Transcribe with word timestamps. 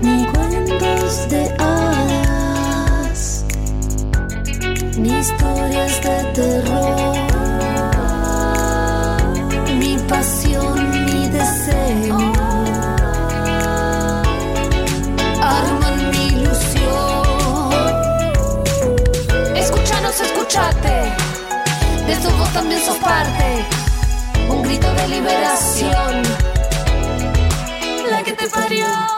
Ni 0.00 0.24
cuentos 0.26 1.28
de 1.28 1.54
hadas, 1.58 3.44
ni 4.96 5.08
historias 5.18 6.02
de 6.02 6.24
terror. 6.34 7.16
Ni 9.78 9.98
pasión, 10.08 11.06
ni 11.06 11.28
deseo. 11.28 12.18
Arman 15.42 16.10
mi 16.10 16.26
ilusión. 16.28 17.70
Escúchanos, 19.56 20.20
escúchate. 20.20 21.12
De 22.06 22.12
esto 22.12 22.30
vos 22.38 22.52
también 22.52 22.80
sos 22.82 22.96
parte. 22.98 23.64
Un 24.48 24.62
grito 24.62 24.92
de 24.94 25.08
liberación. 25.08 26.22
La 28.10 28.22
que 28.22 28.32
te 28.32 28.48
parió. 28.48 29.17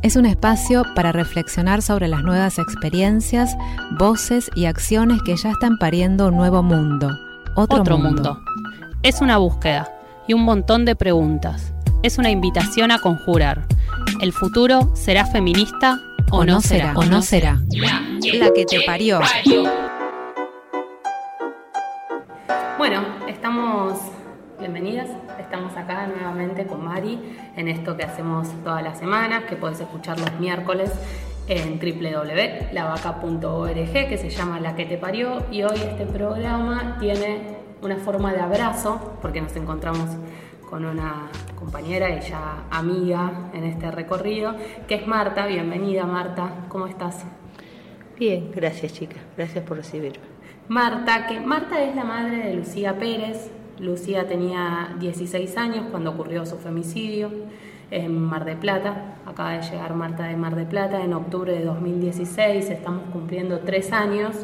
Es 0.00 0.14
un 0.14 0.26
espacio 0.26 0.84
para 0.94 1.10
reflexionar 1.10 1.82
sobre 1.82 2.06
las 2.06 2.22
nuevas 2.22 2.58
experiencias, 2.58 3.56
voces 3.98 4.48
y 4.54 4.66
acciones 4.66 5.22
que 5.22 5.36
ya 5.36 5.50
están 5.50 5.76
pariendo 5.78 6.28
un 6.28 6.36
nuevo 6.36 6.62
mundo. 6.62 7.10
Otro, 7.56 7.80
Otro 7.80 7.98
mundo. 7.98 8.34
mundo. 8.34 8.40
Es 9.02 9.20
una 9.20 9.38
búsqueda 9.38 9.92
y 10.28 10.34
un 10.34 10.42
montón 10.42 10.84
de 10.84 10.94
preguntas. 10.94 11.72
Es 12.04 12.16
una 12.16 12.30
invitación 12.30 12.92
a 12.92 13.00
conjurar. 13.00 13.66
¿El 14.20 14.32
futuro 14.32 14.92
será 14.94 15.26
feminista 15.26 16.00
o, 16.30 16.44
no 16.44 16.60
será? 16.60 16.92
o 16.94 17.04
no 17.04 17.20
será. 17.20 17.60
La 18.34 18.52
que 18.54 18.64
te 18.66 18.82
parió. 18.86 19.20
Bueno, 22.78 23.02
estamos 23.26 23.98
bienvenidas. 24.60 25.08
Estamos 25.38 25.76
acá 25.76 26.06
nuevamente 26.06 26.66
con 26.66 26.82
Mari 26.84 27.18
en 27.56 27.68
esto 27.68 27.96
que 27.96 28.02
hacemos 28.02 28.48
todas 28.64 28.82
las 28.82 28.98
semanas, 28.98 29.44
que 29.44 29.54
podés 29.56 29.80
escuchar 29.80 30.18
los 30.18 30.32
miércoles 30.40 30.90
en 31.46 31.78
www.lavaca.org, 31.78 33.92
que 33.92 34.18
se 34.18 34.30
llama 34.30 34.58
La 34.60 34.74
que 34.74 34.84
te 34.84 34.98
parió. 34.98 35.44
Y 35.50 35.62
hoy 35.62 35.78
este 35.78 36.06
programa 36.06 36.96
tiene 36.98 37.56
una 37.82 37.96
forma 37.96 38.32
de 38.32 38.40
abrazo, 38.40 39.16
porque 39.22 39.40
nos 39.40 39.54
encontramos 39.56 40.10
con 40.68 40.84
una 40.84 41.30
compañera 41.54 42.10
y 42.10 42.20
ya 42.20 42.64
amiga 42.70 43.50
en 43.54 43.64
este 43.64 43.90
recorrido, 43.90 44.54
que 44.86 44.96
es 44.96 45.06
Marta. 45.06 45.46
Bienvenida, 45.46 46.04
Marta. 46.04 46.66
¿Cómo 46.68 46.86
estás? 46.86 47.24
Bien, 48.18 48.50
gracias 48.54 48.92
chicas, 48.92 49.22
gracias 49.36 49.64
por 49.64 49.78
recibirme. 49.78 50.26
Marta, 50.68 51.26
que 51.26 51.40
Marta 51.40 51.82
es 51.82 51.96
la 51.96 52.04
madre 52.04 52.48
de 52.48 52.54
Lucía 52.54 52.98
Pérez. 52.98 53.50
Lucía 53.80 54.26
tenía 54.26 54.96
16 54.98 55.56
años 55.56 55.86
cuando 55.90 56.10
ocurrió 56.10 56.44
su 56.46 56.56
femicidio 56.56 57.30
en 57.90 58.18
Mar 58.20 58.44
de 58.44 58.56
Plata. 58.56 59.16
Acaba 59.26 59.52
de 59.52 59.62
llegar 59.62 59.94
Marta 59.94 60.24
de 60.24 60.36
Mar 60.36 60.56
de 60.56 60.64
Plata 60.64 61.02
en 61.02 61.12
octubre 61.14 61.52
de 61.52 61.64
2016, 61.64 62.70
estamos 62.70 63.04
cumpliendo 63.12 63.60
tres 63.60 63.92
años. 63.92 64.34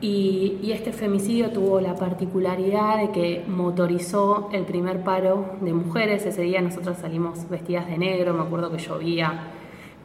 Y, 0.00 0.70
este 0.72 0.92
femicidio 0.92 1.50
tuvo 1.50 1.80
la 1.80 1.94
particularidad 1.94 2.98
de 2.98 3.10
que 3.10 3.44
motorizó 3.46 4.50
el 4.52 4.64
primer 4.64 5.02
paro 5.02 5.56
de 5.60 5.72
mujeres. 5.72 6.26
Ese 6.26 6.42
día 6.42 6.60
nosotros 6.60 6.98
salimos 6.98 7.48
vestidas 7.48 7.86
de 7.86 7.96
negro, 7.96 8.34
me 8.34 8.42
acuerdo 8.42 8.70
que 8.70 8.78
llovía 8.78 9.44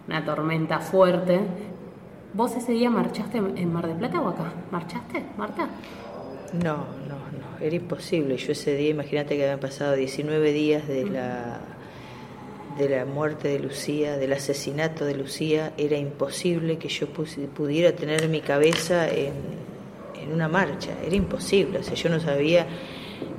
una 0.07 0.23
tormenta 0.23 0.79
fuerte. 0.79 1.39
¿Vos 2.33 2.55
ese 2.55 2.71
día 2.73 2.89
marchaste 2.89 3.39
en 3.39 3.73
Mar 3.73 3.87
de 3.87 3.95
Plata 3.95 4.21
o 4.21 4.29
acá? 4.29 4.53
¿Marchaste, 4.71 5.25
Marta? 5.37 5.67
No, 6.53 6.85
no, 7.07 7.17
no, 7.39 7.65
era 7.65 7.75
imposible. 7.75 8.37
Yo 8.37 8.51
ese 8.51 8.75
día, 8.75 8.89
imagínate 8.89 9.35
que 9.35 9.43
habían 9.43 9.59
pasado 9.59 9.95
19 9.95 10.51
días 10.51 10.87
de 10.87 11.05
la, 11.05 11.59
de 12.77 12.89
la 12.89 13.05
muerte 13.05 13.49
de 13.49 13.59
Lucía, 13.59 14.17
del 14.17 14.33
asesinato 14.33 15.05
de 15.05 15.15
Lucía, 15.15 15.73
era 15.77 15.97
imposible 15.97 16.77
que 16.77 16.89
yo 16.89 17.07
pudiera 17.07 17.91
tener 17.93 18.27
mi 18.29 18.41
cabeza 18.41 19.09
en, 19.09 19.33
en 20.21 20.33
una 20.33 20.47
marcha, 20.47 20.91
era 21.05 21.15
imposible. 21.15 21.79
O 21.79 21.83
sea, 21.83 21.93
yo 21.93 22.09
no 22.09 22.19
sabía 22.19 22.65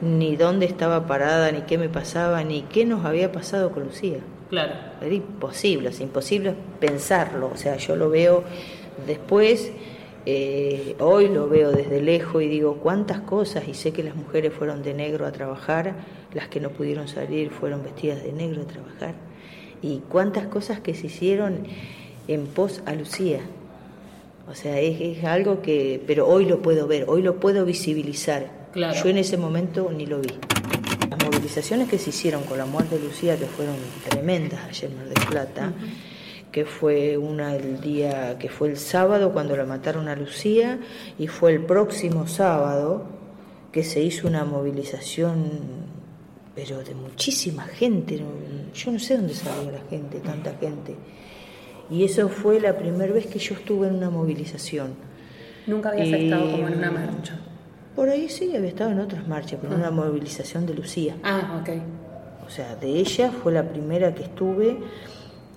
ni 0.00 0.36
dónde 0.36 0.66
estaba 0.66 1.06
parada, 1.06 1.50
ni 1.52 1.62
qué 1.62 1.78
me 1.78 1.88
pasaba, 1.88 2.42
ni 2.44 2.62
qué 2.62 2.84
nos 2.84 3.04
había 3.04 3.32
pasado 3.32 3.70
con 3.70 3.84
Lucía. 3.84 4.18
Claro. 4.48 4.72
Era 5.00 5.14
imposible, 5.14 5.90
es 5.90 6.00
imposible 6.00 6.54
pensarlo. 6.80 7.50
O 7.52 7.56
sea, 7.56 7.76
yo 7.76 7.96
lo 7.96 8.10
veo 8.10 8.44
después, 9.06 9.72
eh, 10.26 10.96
hoy 10.98 11.28
lo 11.28 11.48
veo 11.48 11.72
desde 11.72 12.02
lejos 12.02 12.42
y 12.42 12.48
digo 12.48 12.76
cuántas 12.76 13.20
cosas, 13.20 13.66
y 13.68 13.74
sé 13.74 13.92
que 13.92 14.02
las 14.02 14.14
mujeres 14.14 14.52
fueron 14.52 14.82
de 14.82 14.94
negro 14.94 15.26
a 15.26 15.32
trabajar, 15.32 15.94
las 16.34 16.48
que 16.48 16.60
no 16.60 16.70
pudieron 16.70 17.08
salir 17.08 17.50
fueron 17.50 17.82
vestidas 17.82 18.22
de 18.22 18.32
negro 18.32 18.62
a 18.62 18.66
trabajar, 18.66 19.14
y 19.82 20.00
cuántas 20.08 20.46
cosas 20.46 20.80
que 20.80 20.94
se 20.94 21.06
hicieron 21.06 21.64
en 22.28 22.46
pos 22.46 22.82
a 22.86 22.94
Lucía. 22.94 23.40
O 24.48 24.54
sea, 24.54 24.80
es, 24.80 25.00
es 25.00 25.24
algo 25.24 25.62
que, 25.62 26.02
pero 26.06 26.26
hoy 26.26 26.44
lo 26.44 26.60
puedo 26.60 26.86
ver, 26.86 27.04
hoy 27.08 27.22
lo 27.22 27.36
puedo 27.40 27.64
visibilizar. 27.64 28.50
Claro. 28.72 29.00
Yo 29.02 29.08
en 29.10 29.18
ese 29.18 29.36
momento 29.36 29.90
ni 29.96 30.06
lo 30.06 30.20
vi. 30.20 30.34
Las 31.08 31.24
movilizaciones 31.24 31.88
que 31.88 31.98
se 31.98 32.10
hicieron 32.10 32.44
con 32.44 32.58
la 32.58 32.66
muerte 32.66 32.98
de 32.98 33.04
Lucía, 33.04 33.36
que 33.36 33.46
fueron 33.46 33.76
tremendas 34.08 34.60
ayer 34.68 34.90
en 34.90 34.96
Mar 34.96 35.08
del 35.08 35.26
Plata, 35.26 35.72
que 36.52 36.64
fue 36.64 37.16
una 37.16 37.54
el 37.54 37.80
día, 37.80 38.36
que 38.38 38.48
fue 38.48 38.68
el 38.68 38.76
sábado 38.76 39.32
cuando 39.32 39.56
la 39.56 39.64
mataron 39.64 40.08
a 40.08 40.16
Lucía, 40.16 40.78
y 41.18 41.26
fue 41.28 41.52
el 41.52 41.64
próximo 41.64 42.26
sábado 42.26 43.04
que 43.72 43.84
se 43.84 44.02
hizo 44.02 44.26
una 44.26 44.44
movilización, 44.44 45.44
pero 46.54 46.82
de 46.82 46.94
muchísima 46.94 47.64
gente, 47.64 48.20
yo 48.74 48.92
no 48.92 48.98
sé 48.98 49.16
dónde 49.16 49.34
salió 49.34 49.70
la 49.70 49.80
gente, 49.88 50.18
tanta 50.20 50.54
gente. 50.58 50.96
Y 51.88 52.04
eso 52.04 52.28
fue 52.28 52.60
la 52.60 52.76
primera 52.76 53.12
vez 53.12 53.26
que 53.26 53.38
yo 53.38 53.54
estuve 53.54 53.88
en 53.88 53.94
una 53.96 54.10
movilización. 54.10 54.94
Nunca 55.66 55.90
habías 55.90 56.08
Y- 56.08 56.14
estado 56.24 56.50
como 56.50 56.68
en 56.68 56.78
una 56.78 56.90
marcha. 56.90 57.38
Por 57.94 58.08
ahí 58.08 58.28
sí, 58.28 58.54
había 58.56 58.68
estado 58.68 58.90
en 58.92 59.00
otras 59.00 59.26
marchas, 59.28 59.58
pero 59.60 59.74
en 59.74 59.80
una 59.80 59.90
movilización 59.90 60.66
de 60.66 60.74
Lucía. 60.74 61.16
Ah, 61.22 61.60
ok. 61.60 61.70
O 62.46 62.50
sea, 62.50 62.74
de 62.76 62.88
ella 62.88 63.30
fue 63.30 63.52
la 63.52 63.62
primera 63.68 64.14
que 64.14 64.22
estuve 64.24 64.78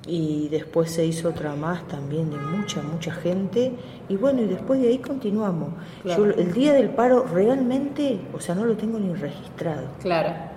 y 0.05 0.49
después 0.49 0.91
se 0.91 1.05
hizo 1.05 1.29
otra 1.29 1.55
más 1.55 1.87
también 1.87 2.29
de 2.29 2.37
mucha, 2.37 2.81
mucha 2.81 3.13
gente 3.13 3.71
y 4.09 4.17
bueno, 4.17 4.41
y 4.41 4.45
después 4.45 4.81
de 4.81 4.89
ahí 4.89 4.97
continuamos. 4.97 5.69
Yo 6.03 6.25
el 6.25 6.53
día 6.53 6.73
del 6.73 6.89
paro 6.89 7.25
realmente, 7.31 8.19
o 8.33 8.39
sea, 8.39 8.53
no 8.55 8.65
lo 8.65 8.75
tengo 8.75 8.99
ni 8.99 9.13
registrado. 9.13 9.87
Claro. 10.01 10.53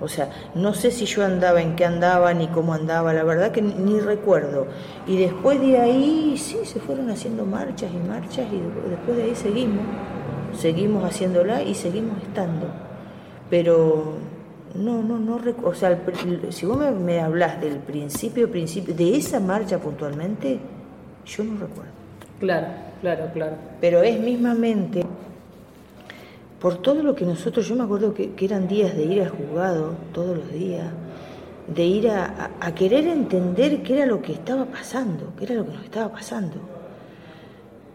O 0.00 0.08
sea, 0.08 0.30
no 0.56 0.74
sé 0.74 0.90
si 0.90 1.06
yo 1.06 1.24
andaba, 1.24 1.62
en 1.62 1.76
qué 1.76 1.84
andaba, 1.84 2.34
ni 2.34 2.48
cómo 2.48 2.74
andaba, 2.74 3.12
la 3.12 3.22
verdad 3.22 3.52
que 3.52 3.62
ni, 3.62 4.00
recuerdo. 4.00 4.66
Y 5.06 5.16
después 5.16 5.60
de 5.60 5.78
ahí, 5.78 6.34
sí, 6.36 6.58
se 6.64 6.80
fueron 6.80 7.08
haciendo 7.10 7.46
marchas 7.46 7.90
y 7.94 8.08
marchas 8.08 8.46
y 8.52 8.90
después 8.90 9.16
de 9.16 9.22
ahí 9.22 9.34
seguimos, 9.36 9.84
seguimos 10.58 11.04
haciéndola 11.04 11.62
y 11.62 11.76
seguimos 11.76 12.20
estando. 12.20 12.66
Pero 13.48 14.14
no, 14.74 15.02
no, 15.02 15.18
no, 15.18 15.40
o 15.64 15.74
sea, 15.74 16.00
si 16.50 16.66
vos 16.66 16.78
me, 16.78 16.90
me 16.92 17.20
hablas 17.20 17.60
del 17.60 17.78
principio, 17.78 18.50
principio, 18.50 18.94
de 18.94 19.16
esa 19.16 19.40
marcha 19.40 19.78
puntualmente, 19.78 20.58
yo 21.26 21.44
no 21.44 21.58
recuerdo. 21.58 21.92
Claro, 22.40 22.68
claro, 23.00 23.30
claro. 23.32 23.56
Pero 23.80 24.02
es 24.02 24.18
mismamente 24.18 25.04
por 26.62 26.76
todo 26.76 27.02
lo 27.02 27.16
que 27.16 27.24
nosotros, 27.24 27.66
yo 27.66 27.74
me 27.74 27.82
acuerdo 27.82 28.14
que, 28.14 28.32
eran 28.40 28.68
días 28.68 28.96
de 28.96 29.04
ir 29.04 29.20
al 29.20 29.30
juzgado 29.30 29.96
todos 30.12 30.36
los 30.36 30.52
días, 30.52 30.86
de 31.66 31.84
ir 31.84 32.08
a, 32.08 32.50
querer 32.76 33.08
entender 33.08 33.82
qué 33.82 33.96
era 33.96 34.06
lo 34.06 34.22
que 34.22 34.32
estaba 34.32 34.64
pasando, 34.66 35.32
qué 35.36 35.44
era 35.44 35.54
lo 35.54 35.66
que 35.66 35.72
nos 35.72 35.82
estaba 35.82 36.12
pasando. 36.12 36.54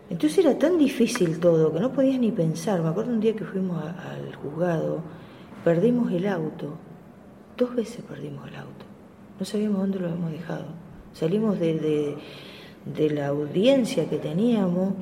Entonces 0.09 0.39
era 0.39 0.57
tan 0.57 0.77
difícil 0.77 1.39
todo 1.39 1.73
que 1.73 1.79
no 1.79 1.93
podías 1.93 2.19
ni 2.19 2.31
pensar. 2.31 2.81
Me 2.81 2.89
acuerdo 2.89 3.13
un 3.13 3.21
día 3.21 3.33
que 3.33 3.45
fuimos 3.45 3.81
al 3.81 4.35
juzgado, 4.35 5.01
perdimos 5.67 6.09
el 6.13 6.25
auto, 6.29 6.77
dos 7.57 7.75
veces 7.75 8.01
perdimos 8.07 8.47
el 8.47 8.55
auto, 8.55 8.85
no 9.37 9.45
sabíamos 9.45 9.81
dónde 9.81 9.99
lo 9.99 10.07
habíamos 10.07 10.31
dejado. 10.31 10.67
Salimos 11.11 11.59
de 11.59 12.15
la 13.09 13.27
audiencia 13.27 14.09
que 14.09 14.17
teníamos 14.17 14.93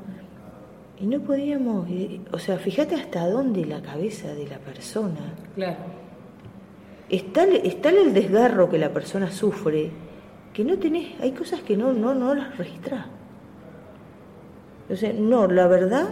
y 0.99 1.05
no 1.05 1.19
podíamos, 1.19 1.87
o 2.31 2.39
sea, 2.39 2.57
fíjate 2.57 2.95
hasta 2.95 3.29
dónde 3.29 3.63
la 3.63 3.83
cabeza 3.83 4.33
de 4.33 4.47
la 4.47 4.57
persona. 4.57 5.35
Claro. 5.53 5.77
Está, 7.09 7.43
está 7.43 7.89
el 7.89 8.15
desgarro 8.15 8.67
que 8.67 8.79
la 8.79 8.91
persona 8.91 9.29
sufre, 9.29 9.91
que 10.51 10.63
no 10.63 10.79
tenés, 10.79 11.13
hay 11.21 11.33
cosas 11.33 11.61
que 11.61 11.77
no, 11.77 11.93
no, 11.93 12.15
no 12.15 12.33
las 12.33 12.57
registrás. 12.57 13.05
Entonces, 14.81 15.13
no, 15.13 15.45
la 15.45 15.67
verdad 15.67 16.07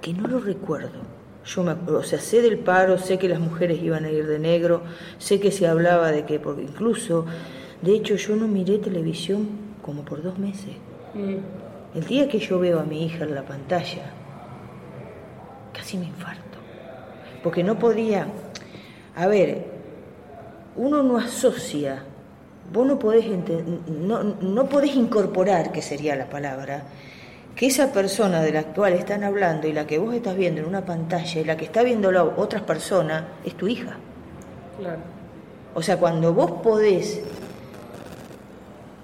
que 0.00 0.14
no 0.14 0.28
lo 0.28 0.38
recuerdo. 0.38 1.21
Yo 1.44 1.62
me, 1.64 1.72
o 1.72 2.02
sea, 2.02 2.20
sé 2.20 2.40
del 2.40 2.58
paro, 2.58 2.98
sé 2.98 3.18
que 3.18 3.28
las 3.28 3.40
mujeres 3.40 3.82
iban 3.82 4.04
a 4.04 4.10
ir 4.10 4.26
de 4.26 4.38
negro, 4.38 4.82
sé 5.18 5.40
que 5.40 5.50
se 5.50 5.66
hablaba 5.66 6.12
de 6.12 6.24
que, 6.24 6.38
porque 6.38 6.62
incluso, 6.62 7.26
de 7.80 7.94
hecho, 7.94 8.14
yo 8.14 8.36
no 8.36 8.46
miré 8.46 8.78
televisión 8.78 9.48
como 9.82 10.04
por 10.04 10.22
dos 10.22 10.38
meses. 10.38 10.76
Mm. 11.14 11.98
El 11.98 12.04
día 12.06 12.28
que 12.28 12.38
yo 12.38 12.58
veo 12.58 12.80
a 12.80 12.84
mi 12.84 13.04
hija 13.04 13.24
en 13.24 13.34
la 13.34 13.42
pantalla, 13.42 14.12
casi 15.72 15.98
me 15.98 16.06
infarto. 16.06 16.58
Porque 17.42 17.62
no 17.64 17.78
podía. 17.78 18.26
A 19.16 19.26
ver, 19.26 19.66
uno 20.76 21.02
no 21.02 21.18
asocia, 21.18 22.02
vos 22.72 22.86
no 22.86 22.98
podés, 22.98 23.26
no, 23.88 24.22
no 24.22 24.68
podés 24.68 24.94
incorporar, 24.94 25.72
que 25.72 25.82
sería 25.82 26.16
la 26.16 26.30
palabra, 26.30 26.84
que 27.54 27.66
esa 27.66 27.92
persona 27.92 28.40
de 28.42 28.52
la 28.52 28.64
cual 28.64 28.94
están 28.94 29.24
hablando 29.24 29.66
y 29.68 29.72
la 29.72 29.86
que 29.86 29.98
vos 29.98 30.14
estás 30.14 30.36
viendo 30.36 30.60
en 30.60 30.66
una 30.66 30.84
pantalla 30.84 31.40
y 31.40 31.44
la 31.44 31.56
que 31.56 31.66
está 31.66 31.82
viendo 31.82 32.10
otras 32.36 32.62
personas 32.62 33.24
es 33.44 33.54
tu 33.56 33.68
hija. 33.68 33.96
Claro. 34.78 35.00
O 35.74 35.82
sea, 35.82 35.98
cuando 35.98 36.32
vos 36.32 36.62
podés 36.62 37.20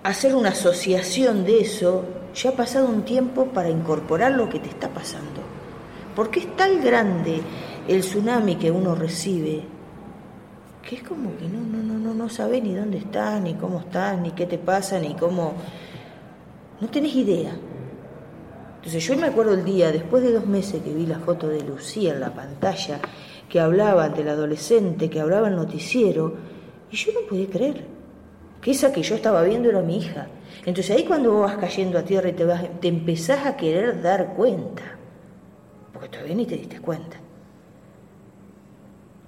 hacer 0.03 0.35
una 0.35 0.51
asociación 0.51 1.45
de 1.45 1.61
eso, 1.61 2.05
ya 2.35 2.51
ha 2.51 2.55
pasado 2.55 2.89
un 2.89 3.03
tiempo 3.03 3.47
para 3.47 3.69
incorporar 3.69 4.33
lo 4.33 4.49
que 4.49 4.59
te 4.59 4.69
está 4.69 4.89
pasando. 4.89 5.43
Porque 6.15 6.41
es 6.41 6.57
tan 6.57 6.83
grande 6.83 7.41
el 7.87 8.01
tsunami 8.01 8.57
que 8.57 8.71
uno 8.71 8.95
recibe 8.95 9.63
que 10.89 10.97
es 10.97 11.03
como 11.03 11.37
que 11.37 11.47
no, 11.47 11.61
no, 11.61 11.83
no, 11.83 11.99
no, 11.99 12.15
no 12.15 12.29
sabes 12.31 12.63
ni 12.63 12.75
dónde 12.75 12.97
estás, 12.97 13.43
ni 13.43 13.53
cómo 13.53 13.81
estás, 13.81 14.19
ni 14.19 14.31
qué 14.31 14.47
te 14.47 14.57
pasa, 14.57 14.99
ni 14.99 15.15
cómo. 15.15 15.53
No 16.81 16.89
tenés 16.89 17.15
idea. 17.15 17.53
Entonces 18.79 19.07
yo 19.07 19.17
me 19.17 19.27
acuerdo 19.27 19.55
el 19.55 19.65
día, 19.65 19.93
después 19.93 20.23
de 20.23 20.33
dos 20.33 20.47
meses 20.47 20.83
que 20.83 20.95
vi 20.95 21.05
la 21.05 21.19
foto 21.19 21.49
de 21.49 21.63
Lucía 21.63 22.15
en 22.15 22.21
la 22.21 22.33
pantalla, 22.33 23.01
que 23.49 23.61
hablaba 23.61 24.09
del 24.09 24.29
adolescente, 24.29 25.11
que 25.11 25.21
hablaba 25.21 25.49
el 25.49 25.57
noticiero, 25.57 26.37
y 26.91 26.97
yo 26.97 27.13
no 27.13 27.29
podía 27.29 27.49
creer 27.49 27.85
que 28.61 28.71
esa 28.71 28.93
que 28.93 29.03
yo 29.03 29.15
estaba 29.15 29.43
viendo 29.43 29.69
era 29.69 29.83
mi 29.83 29.99
hija. 29.99 30.29
Entonces 30.65 30.97
ahí 30.97 31.05
cuando 31.05 31.33
vos 31.33 31.43
vas 31.43 31.57
cayendo 31.57 31.99
a 31.99 32.03
tierra 32.03 32.29
y 32.29 32.33
te, 32.33 32.45
vas, 32.45 32.65
te 32.81 32.89
empezás 32.89 33.47
a 33.47 33.57
querer 33.57 34.01
dar 34.01 34.35
cuenta, 34.35 34.83
porque 35.93 36.09
todavía 36.09 36.35
ni 36.35 36.47
te 36.47 36.57
diste 36.57 36.81
cuenta. 36.81 37.17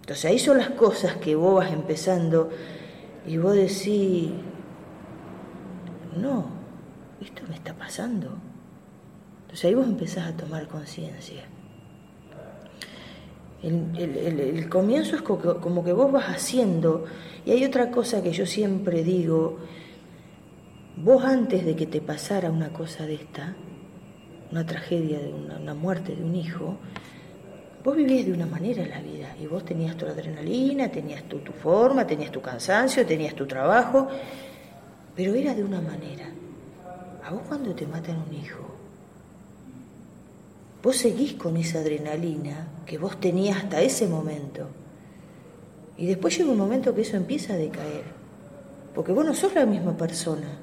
Entonces 0.01 0.25
ahí 0.25 0.39
son 0.39 0.59
las 0.59 0.71
cosas 0.71 1.17
que 1.17 1.35
vos 1.35 1.57
vas 1.57 1.73
empezando 1.73 2.51
y 3.27 3.37
vos 3.37 3.55
decís, 3.55 4.31
no, 6.17 6.47
esto 7.21 7.43
me 7.49 7.55
está 7.55 7.75
pasando. 7.75 8.50
Entonces 9.51 9.65
ahí 9.67 9.75
vos 9.75 9.87
empezás 9.87 10.27
a 10.27 10.37
tomar 10.37 10.69
conciencia. 10.69 11.43
El, 13.63 14.69
comienzo 14.71 15.17
es 15.17 15.23
como 15.23 15.85
que 15.85 15.93
vos 15.93 16.11
vas 16.11 16.31
haciendo, 16.31 17.05
y 17.45 17.51
hay 17.51 17.65
otra 17.65 17.91
cosa 17.91 18.23
que 18.23 18.33
yo 18.33 18.47
siempre 18.47 19.05
digo, 19.05 19.59
Vos 21.03 21.25
antes 21.25 21.65
de 21.65 21.75
que 21.77 21.87
te 21.87 22.03
pasara 22.03 22.51
una 22.51 22.75
cosa 22.75 23.07
de 23.07 23.15
esta, 23.15 23.57
una 24.51 24.67
tragedia 24.67 25.19
de 25.19 25.33
una, 25.33 25.73
muerte 25.73 26.15
de 26.15 26.23
un 26.23 26.37
hijo, 26.37 26.77
vos 27.83 27.97
vivías 27.97 28.27
de 28.27 28.35
una 28.35 28.45
manera 28.45 28.85
la 28.85 29.01
vida 29.01 29.35
y 29.41 29.47
vos 29.47 29.65
tenías 29.65 29.97
tu 29.97 30.05
adrenalina, 30.05 30.91
tenías 30.91 31.23
tu, 31.23 31.39
tu 31.39 31.53
forma, 31.53 32.07
tenías 32.07 32.31
tu 32.31 32.43
cansancio, 32.43 33.07
tenías 33.07 33.35
tu 33.35 33.47
trabajo, 33.47 34.09
pero 35.17 35.33
era 35.33 35.55
de 35.55 35.65
una 35.65 35.81
manera. 35.81 36.27
A 37.25 37.33
vos 37.33 37.43
cuando 37.49 37.75
te 37.75 37.87
matan 37.87 38.23
un 38.29 38.35
hijo, 38.35 38.70
vos 40.83 40.97
seguís 40.97 41.35
con 41.35 41.57
esa 41.57 41.81
adrenalina 41.81 42.69
que 42.87 42.99
vos 42.99 43.21
tenías 43.21 43.59
hasta 43.59 43.83
ese 43.83 44.07
momento. 44.07 44.67
Y 45.97 46.07
después 46.07 46.37
llega 46.37 46.51
un 46.51 46.59
momento 46.59 46.95
que 46.95 47.03
eso 47.03 47.17
empieza 47.17 47.55
a 47.55 47.57
decaer, 47.57 48.05
porque 48.95 49.13
vos 49.13 49.25
no 49.25 49.35
sos 49.35 49.55
la 49.55 49.67
misma 49.67 49.97
persona. 49.97 50.59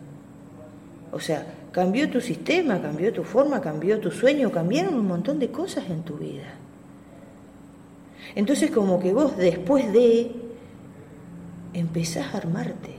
O 1.11 1.19
sea, 1.19 1.45
cambió 1.71 2.09
tu 2.09 2.19
sistema, 2.19 2.81
cambió 2.81 3.13
tu 3.13 3.23
forma, 3.23 3.61
cambió 3.61 3.99
tu 3.99 4.11
sueño, 4.11 4.51
cambiaron 4.51 4.95
un 4.95 5.07
montón 5.07 5.39
de 5.39 5.51
cosas 5.51 5.89
en 5.89 6.01
tu 6.03 6.15
vida. 6.17 6.55
Entonces 8.35 8.71
como 8.71 8.99
que 8.99 9.13
vos 9.13 9.37
después 9.37 9.91
de 9.93 10.31
empezás 11.73 12.33
a 12.33 12.37
armarte. 12.37 12.95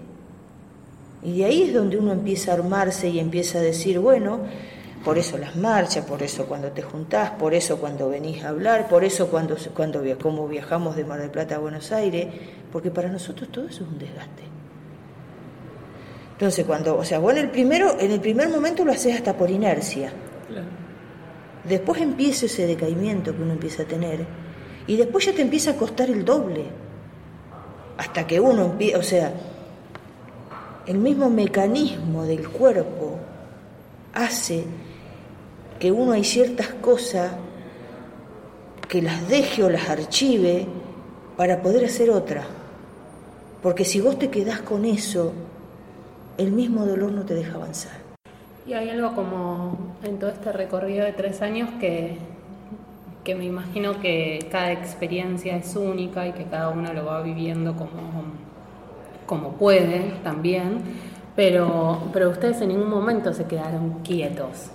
Y 1.22 1.38
de 1.38 1.44
ahí 1.44 1.62
es 1.62 1.74
donde 1.74 1.98
uno 1.98 2.12
empieza 2.12 2.52
a 2.52 2.54
armarse 2.54 3.08
y 3.08 3.18
empieza 3.18 3.58
a 3.58 3.62
decir, 3.62 3.98
bueno, 3.98 4.40
por 5.08 5.16
eso 5.16 5.38
las 5.38 5.56
marchas, 5.56 6.04
por 6.04 6.22
eso 6.22 6.44
cuando 6.44 6.70
te 6.70 6.82
juntás, 6.82 7.30
por 7.30 7.54
eso 7.54 7.78
cuando 7.78 8.10
venís 8.10 8.44
a 8.44 8.50
hablar, 8.50 8.88
por 8.90 9.04
eso 9.04 9.28
cuando, 9.28 9.56
cuando 9.72 10.02
como 10.18 10.46
viajamos 10.46 10.96
de 10.96 11.04
Mar 11.06 11.18
del 11.18 11.30
Plata 11.30 11.54
a 11.54 11.58
Buenos 11.58 11.92
Aires, 11.92 12.26
porque 12.70 12.90
para 12.90 13.08
nosotros 13.08 13.50
todo 13.50 13.66
eso 13.66 13.84
es 13.84 13.88
un 13.88 13.98
desgaste. 13.98 14.42
Entonces, 16.32 16.66
cuando, 16.66 16.98
o 16.98 17.04
sea, 17.06 17.20
vos 17.20 17.32
en 17.32 17.38
el, 17.38 17.50
primero, 17.50 17.96
en 17.98 18.10
el 18.10 18.20
primer 18.20 18.50
momento 18.50 18.84
lo 18.84 18.92
haces 18.92 19.16
hasta 19.16 19.32
por 19.32 19.50
inercia. 19.50 20.12
Después 21.64 22.02
empieza 22.02 22.44
ese 22.44 22.66
decaimiento 22.66 23.34
que 23.34 23.40
uno 23.40 23.54
empieza 23.54 23.84
a 23.84 23.86
tener 23.86 24.26
y 24.86 24.98
después 24.98 25.24
ya 25.24 25.32
te 25.32 25.40
empieza 25.40 25.70
a 25.70 25.76
costar 25.76 26.10
el 26.10 26.22
doble. 26.22 26.66
Hasta 27.96 28.26
que 28.26 28.38
uno 28.38 28.66
empieza, 28.66 28.98
o 28.98 29.02
sea, 29.02 29.32
el 30.84 30.98
mismo 30.98 31.30
mecanismo 31.30 32.24
del 32.24 32.46
cuerpo 32.50 33.16
hace 34.12 34.66
que 35.78 35.92
uno 35.92 36.12
hay 36.12 36.24
ciertas 36.24 36.68
cosas 36.68 37.32
que 38.88 39.02
las 39.02 39.28
deje 39.28 39.62
o 39.62 39.70
las 39.70 39.88
archive 39.88 40.66
para 41.36 41.60
poder 41.62 41.84
hacer 41.84 42.10
otra. 42.10 42.44
Porque 43.62 43.84
si 43.84 44.00
vos 44.00 44.18
te 44.18 44.30
quedás 44.30 44.60
con 44.60 44.84
eso, 44.84 45.32
el 46.38 46.52
mismo 46.52 46.86
dolor 46.86 47.12
no 47.12 47.22
te 47.22 47.34
deja 47.34 47.54
avanzar. 47.54 47.98
Y 48.66 48.72
hay 48.72 48.90
algo 48.90 49.14
como 49.14 49.96
en 50.02 50.18
todo 50.18 50.30
este 50.30 50.52
recorrido 50.52 51.04
de 51.04 51.12
tres 51.12 51.42
años 51.42 51.70
que, 51.80 52.18
que 53.24 53.34
me 53.34 53.44
imagino 53.44 54.00
que 54.00 54.46
cada 54.50 54.72
experiencia 54.72 55.56
es 55.56 55.74
única 55.74 56.26
y 56.26 56.32
que 56.32 56.44
cada 56.44 56.68
uno 56.70 56.92
lo 56.92 57.06
va 57.06 57.22
viviendo 57.22 57.74
como, 57.74 58.24
como 59.26 59.52
puede 59.52 60.14
también, 60.22 60.82
pero, 61.34 62.10
pero 62.12 62.30
ustedes 62.30 62.60
en 62.60 62.68
ningún 62.68 62.90
momento 62.90 63.32
se 63.32 63.44
quedaron 63.44 64.00
quietos, 64.02 64.70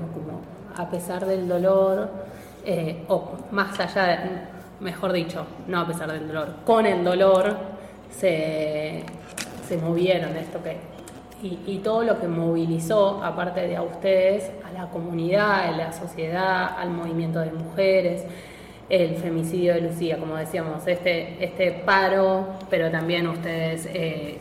como 0.00 0.40
a 0.76 0.90
pesar 0.90 1.24
del 1.26 1.48
dolor, 1.48 2.10
eh, 2.64 3.04
o 3.08 3.32
más 3.50 3.78
allá 3.80 4.50
mejor 4.80 5.12
dicho, 5.12 5.46
no 5.66 5.80
a 5.80 5.86
pesar 5.86 6.12
del 6.12 6.28
dolor, 6.28 6.56
con 6.64 6.86
el 6.86 7.02
dolor 7.02 7.56
se, 8.10 9.04
se 9.66 9.78
movieron 9.78 10.36
esto 10.36 10.62
que 10.62 10.96
y, 11.42 11.58
y, 11.66 11.78
todo 11.78 12.02
lo 12.02 12.18
que 12.18 12.28
movilizó, 12.28 13.22
aparte 13.22 13.60
de 13.60 13.76
a 13.76 13.82
ustedes, 13.82 14.50
a 14.66 14.72
la 14.72 14.88
comunidad, 14.88 15.68
a 15.68 15.70
la 15.72 15.92
sociedad, 15.92 16.78
al 16.78 16.90
movimiento 16.90 17.40
de 17.40 17.52
mujeres, 17.52 18.24
el 18.88 19.16
femicidio 19.16 19.74
de 19.74 19.82
Lucía, 19.82 20.18
como 20.18 20.36
decíamos, 20.36 20.86
este, 20.86 21.44
este 21.44 21.72
paro, 21.72 22.46
pero 22.70 22.90
también 22.90 23.26
ustedes 23.26 23.86
eh, 23.92 24.38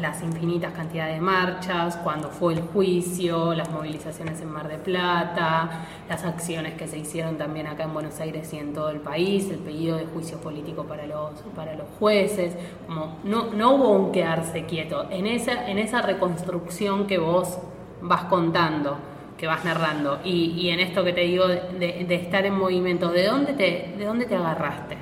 las 0.00 0.22
infinitas 0.22 0.72
cantidades 0.72 1.14
de 1.14 1.20
marchas, 1.20 1.96
cuando 1.96 2.30
fue 2.30 2.54
el 2.54 2.60
juicio, 2.60 3.54
las 3.54 3.70
movilizaciones 3.70 4.40
en 4.40 4.50
Mar 4.50 4.68
de 4.68 4.78
Plata, 4.78 5.86
las 6.08 6.24
acciones 6.24 6.74
que 6.74 6.86
se 6.86 6.98
hicieron 6.98 7.36
también 7.36 7.66
acá 7.66 7.84
en 7.84 7.92
Buenos 7.92 8.20
Aires 8.20 8.52
y 8.52 8.58
en 8.58 8.72
todo 8.72 8.90
el 8.90 9.00
país, 9.00 9.50
el 9.50 9.58
pedido 9.58 9.96
de 9.96 10.06
juicio 10.06 10.38
político 10.38 10.84
para 10.84 11.06
los, 11.06 11.40
para 11.54 11.74
los 11.74 11.86
jueces, 11.98 12.54
como 12.86 13.18
no, 13.24 13.52
no 13.52 13.74
hubo 13.74 13.90
un 13.90 14.12
quedarse 14.12 14.64
quieto, 14.66 15.08
en 15.10 15.26
esa, 15.26 15.68
en 15.68 15.78
esa 15.78 16.00
reconstrucción 16.02 17.06
que 17.06 17.18
vos 17.18 17.58
vas 18.02 18.24
contando, 18.24 18.98
que 19.36 19.46
vas 19.46 19.64
narrando, 19.64 20.20
y, 20.24 20.52
y 20.52 20.70
en 20.70 20.80
esto 20.80 21.02
que 21.04 21.12
te 21.12 21.22
digo 21.22 21.48
de, 21.48 22.04
de, 22.06 22.14
estar 22.14 22.46
en 22.46 22.54
movimiento, 22.54 23.10
¿de 23.10 23.24
dónde 23.24 23.52
te, 23.52 23.94
de 23.98 24.04
dónde 24.04 24.26
te 24.26 24.36
agarraste? 24.36 24.96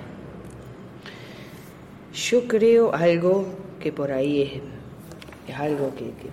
Yo 2.13 2.47
creo 2.47 2.95
algo 2.95 3.64
que 3.85 3.93
por 3.93 4.13
ahí 4.13 4.41
es, 4.41 5.53
es 5.53 5.61
algo 5.61 5.95
que, 5.95 6.07
que 6.07 6.31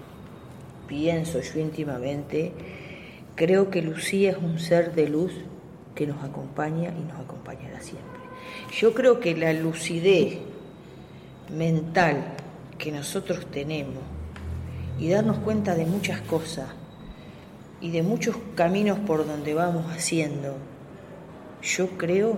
pienso 0.87 1.41
yo 1.41 1.59
íntimamente, 1.59 2.53
creo 3.35 3.69
que 3.69 3.81
Lucía 3.81 4.31
es 4.31 4.37
un 4.37 4.57
ser 4.57 4.95
de 4.95 5.09
luz 5.09 5.33
que 5.93 6.07
nos 6.07 6.23
acompaña 6.23 6.93
y 6.97 7.03
nos 7.03 7.19
acompañará 7.19 7.81
siempre. 7.81 8.21
Yo 8.73 8.93
creo 8.93 9.19
que 9.19 9.35
la 9.35 9.51
lucidez 9.51 10.37
mental 11.53 12.23
que 12.77 12.93
nosotros 12.93 13.45
tenemos 13.51 14.01
y 14.97 15.09
darnos 15.09 15.39
cuenta 15.39 15.75
de 15.75 15.85
muchas 15.85 16.21
cosas 16.21 16.69
y 17.81 17.91
de 17.91 18.01
muchos 18.01 18.37
caminos 18.55 18.97
por 18.99 19.27
donde 19.27 19.53
vamos 19.53 19.91
haciendo, 19.91 20.55
yo 21.61 21.89
creo, 21.97 22.37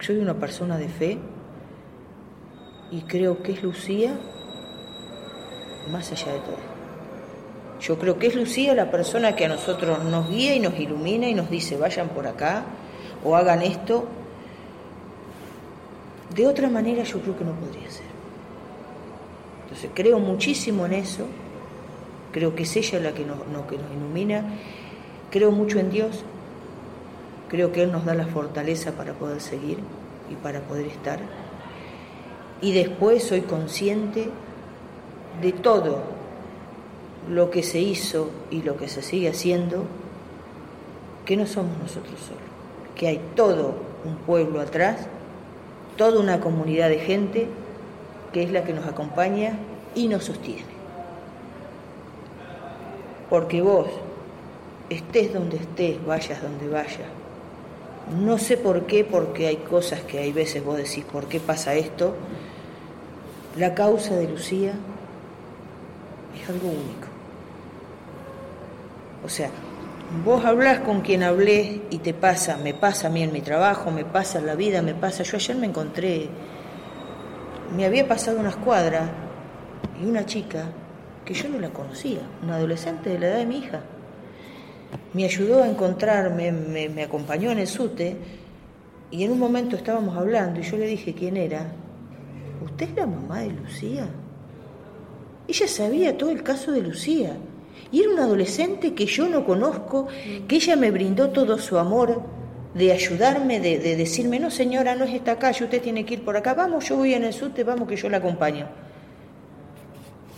soy 0.00 0.18
una 0.18 0.34
persona 0.34 0.76
de 0.76 0.88
fe, 0.90 1.18
y 2.90 3.00
creo 3.02 3.42
que 3.42 3.52
es 3.52 3.62
Lucía 3.62 4.14
más 5.90 6.10
allá 6.12 6.32
de 6.32 6.38
todo. 6.40 6.76
Yo 7.80 7.98
creo 7.98 8.18
que 8.18 8.28
es 8.28 8.34
Lucía 8.34 8.74
la 8.74 8.90
persona 8.90 9.36
que 9.36 9.44
a 9.44 9.48
nosotros 9.48 10.02
nos 10.04 10.28
guía 10.30 10.54
y 10.54 10.60
nos 10.60 10.78
ilumina 10.78 11.28
y 11.28 11.34
nos 11.34 11.50
dice 11.50 11.76
vayan 11.76 12.08
por 12.08 12.26
acá 12.26 12.64
o 13.24 13.36
hagan 13.36 13.62
esto. 13.62 14.06
De 16.34 16.46
otra 16.46 16.68
manera 16.68 17.02
yo 17.04 17.20
creo 17.20 17.36
que 17.36 17.44
no 17.44 17.52
podría 17.52 17.90
ser. 17.90 18.06
Entonces 19.64 19.90
creo 19.94 20.18
muchísimo 20.18 20.86
en 20.86 20.94
eso, 20.94 21.26
creo 22.32 22.54
que 22.54 22.62
es 22.62 22.76
ella 22.76 23.00
la 23.00 23.12
que 23.12 23.24
nos, 23.24 23.38
que 23.38 23.78
nos 23.78 23.90
ilumina, 23.92 24.44
creo 25.30 25.50
mucho 25.50 25.78
en 25.78 25.90
Dios, 25.90 26.22
creo 27.48 27.72
que 27.72 27.82
Él 27.82 27.92
nos 27.92 28.04
da 28.04 28.14
la 28.14 28.26
fortaleza 28.26 28.92
para 28.92 29.12
poder 29.12 29.40
seguir 29.40 29.78
y 30.30 30.34
para 30.36 30.60
poder 30.60 30.86
estar 30.86 31.18
y 32.60 32.72
después 32.72 33.24
soy 33.24 33.42
consciente 33.42 34.28
de 35.40 35.52
todo 35.52 36.00
lo 37.28 37.50
que 37.50 37.62
se 37.62 37.80
hizo 37.80 38.30
y 38.50 38.62
lo 38.62 38.76
que 38.76 38.88
se 38.88 39.02
sigue 39.02 39.28
haciendo, 39.28 39.84
que 41.24 41.36
no 41.36 41.46
somos 41.46 41.76
nosotros 41.78 42.18
solos, 42.20 42.42
que 42.94 43.08
hay 43.08 43.20
todo 43.34 43.74
un 44.04 44.16
pueblo 44.16 44.60
atrás, 44.60 45.06
toda 45.96 46.20
una 46.20 46.40
comunidad 46.40 46.88
de 46.88 47.00
gente 47.00 47.48
que 48.32 48.42
es 48.42 48.52
la 48.52 48.64
que 48.64 48.72
nos 48.72 48.86
acompaña 48.86 49.58
y 49.94 50.08
nos 50.08 50.24
sostiene. 50.24 50.76
Porque 53.28 53.60
vos, 53.60 53.88
estés 54.88 55.32
donde 55.32 55.56
estés, 55.56 56.04
vayas 56.06 56.40
donde 56.40 56.68
vayas, 56.68 57.08
no 58.22 58.38
sé 58.38 58.56
por 58.56 58.86
qué, 58.86 59.04
porque 59.04 59.48
hay 59.48 59.56
cosas 59.56 60.00
que 60.02 60.18
hay 60.18 60.32
veces 60.32 60.64
vos 60.64 60.76
decís, 60.76 61.04
¿por 61.04 61.26
qué 61.26 61.40
pasa 61.40 61.74
esto? 61.74 62.14
La 63.56 63.74
causa 63.74 64.14
de 64.14 64.28
Lucía 64.28 64.74
es 66.38 66.48
algo 66.50 66.68
único. 66.68 67.08
O 69.24 69.30
sea, 69.30 69.48
vos 70.26 70.44
hablas 70.44 70.80
con 70.80 71.00
quien 71.00 71.22
hablé 71.22 71.80
y 71.88 71.98
te 71.98 72.12
pasa, 72.12 72.58
me 72.58 72.74
pasa 72.74 73.06
a 73.06 73.10
mí 73.10 73.22
en 73.22 73.32
mi 73.32 73.40
trabajo, 73.40 73.90
me 73.90 74.04
pasa 74.04 74.40
en 74.40 74.46
la 74.46 74.56
vida, 74.56 74.82
me 74.82 74.94
pasa. 74.94 75.22
Yo 75.22 75.38
ayer 75.38 75.56
me 75.56 75.68
encontré, 75.68 76.28
me 77.74 77.86
había 77.86 78.06
pasado 78.06 78.38
una 78.38 78.50
escuadra 78.50 79.08
y 80.02 80.04
una 80.04 80.26
chica 80.26 80.64
que 81.24 81.32
yo 81.32 81.48
no 81.48 81.58
la 81.58 81.70
conocía, 81.70 82.20
una 82.42 82.56
adolescente 82.56 83.08
de 83.08 83.18
la 83.18 83.28
edad 83.28 83.38
de 83.38 83.46
mi 83.46 83.60
hija. 83.60 83.80
Me 85.14 85.24
ayudó 85.24 85.62
a 85.62 85.68
encontrarme, 85.68 86.52
me, 86.52 86.90
me 86.90 87.04
acompañó 87.04 87.50
en 87.52 87.60
el 87.60 87.66
SUTE 87.66 88.18
y 89.10 89.24
en 89.24 89.32
un 89.32 89.38
momento 89.38 89.76
estábamos 89.76 90.14
hablando 90.14 90.60
y 90.60 90.62
yo 90.62 90.76
le 90.76 90.86
dije 90.86 91.14
quién 91.14 91.38
era 91.38 91.72
¿usted 92.76 92.90
es 92.90 92.96
la 92.96 93.06
mamá 93.06 93.40
de 93.40 93.52
Lucía? 93.52 94.06
Ella 95.48 95.66
sabía 95.66 96.18
todo 96.18 96.28
el 96.28 96.42
caso 96.42 96.72
de 96.72 96.82
Lucía. 96.82 97.34
Y 97.90 98.02
era 98.02 98.10
una 98.10 98.24
adolescente 98.24 98.94
que 98.94 99.06
yo 99.06 99.30
no 99.30 99.46
conozco, 99.46 100.08
que 100.46 100.56
ella 100.56 100.76
me 100.76 100.90
brindó 100.90 101.30
todo 101.30 101.56
su 101.56 101.78
amor 101.78 102.20
de 102.74 102.92
ayudarme, 102.92 103.60
de, 103.60 103.96
decirme, 103.96 104.38
no 104.38 104.50
señora, 104.50 104.94
no 104.94 105.04
es 105.04 105.14
esta 105.14 105.38
calle, 105.38 105.64
usted 105.64 105.80
tiene 105.80 106.04
que 106.04 106.14
ir 106.14 106.24
por 106.24 106.36
acá, 106.36 106.52
vamos, 106.52 106.86
yo 106.86 106.96
voy 106.96 107.14
en 107.14 107.24
el 107.24 107.32
subte, 107.32 107.64
vamos 107.64 107.88
que 107.88 107.96
yo 107.96 108.10
la 108.10 108.18
acompaño. 108.18 108.68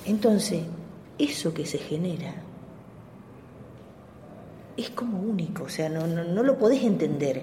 Entonces, 0.04 0.60
eso 1.18 1.52
que 1.52 1.66
se 1.66 1.78
genera 1.78 2.34
es 4.76 4.90
como 4.90 5.18
único, 5.18 5.64
o 5.64 5.68
sea, 5.68 5.88
no, 5.88 6.06
no, 6.06 6.22
no 6.22 6.44
lo 6.44 6.56
podés 6.56 6.84
entender. 6.84 7.42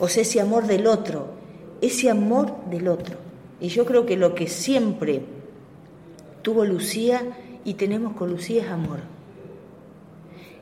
O 0.00 0.08
sea, 0.08 0.22
ese 0.22 0.40
amor 0.40 0.66
del 0.66 0.88
otro, 0.88 1.28
ese 1.80 2.10
amor 2.10 2.56
del 2.68 2.88
otro. 2.88 3.25
Y 3.60 3.68
yo 3.68 3.86
creo 3.86 4.04
que 4.06 4.16
lo 4.16 4.34
que 4.34 4.48
siempre 4.48 5.22
tuvo 6.42 6.64
Lucía 6.64 7.22
y 7.64 7.74
tenemos 7.74 8.14
con 8.14 8.30
Lucía 8.30 8.62
es 8.64 8.70
amor. 8.70 9.00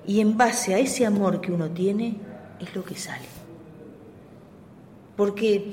Y 0.06 0.20
en 0.20 0.36
base 0.36 0.74
a 0.74 0.78
ese 0.78 1.06
amor 1.06 1.40
que 1.40 1.52
uno 1.52 1.70
tiene 1.70 2.16
es 2.60 2.74
lo 2.74 2.84
que 2.84 2.94
sale. 2.94 3.26
Porque 5.16 5.72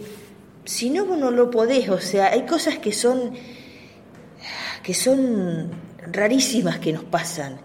si 0.66 0.90
no 0.90 1.04
uno 1.04 1.32
lo 1.32 1.50
podés, 1.50 1.90
o 1.90 2.00
sea, 2.00 2.32
hay 2.32 2.46
cosas 2.46 2.78
que 2.80 2.92
son 2.92 3.34
que 4.84 4.94
son 4.96 5.70
rarísimas 6.12 6.80
que 6.80 6.92
nos 6.92 7.04
pasan 7.04 7.60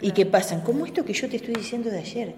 y 0.00 0.10
que 0.12 0.26
pasan, 0.26 0.60
como 0.60 0.84
esto 0.84 1.04
que 1.04 1.14
yo 1.14 1.28
te 1.28 1.36
estoy 1.36 1.54
diciendo 1.54 1.88
de 1.90 1.98
ayer 1.98 2.34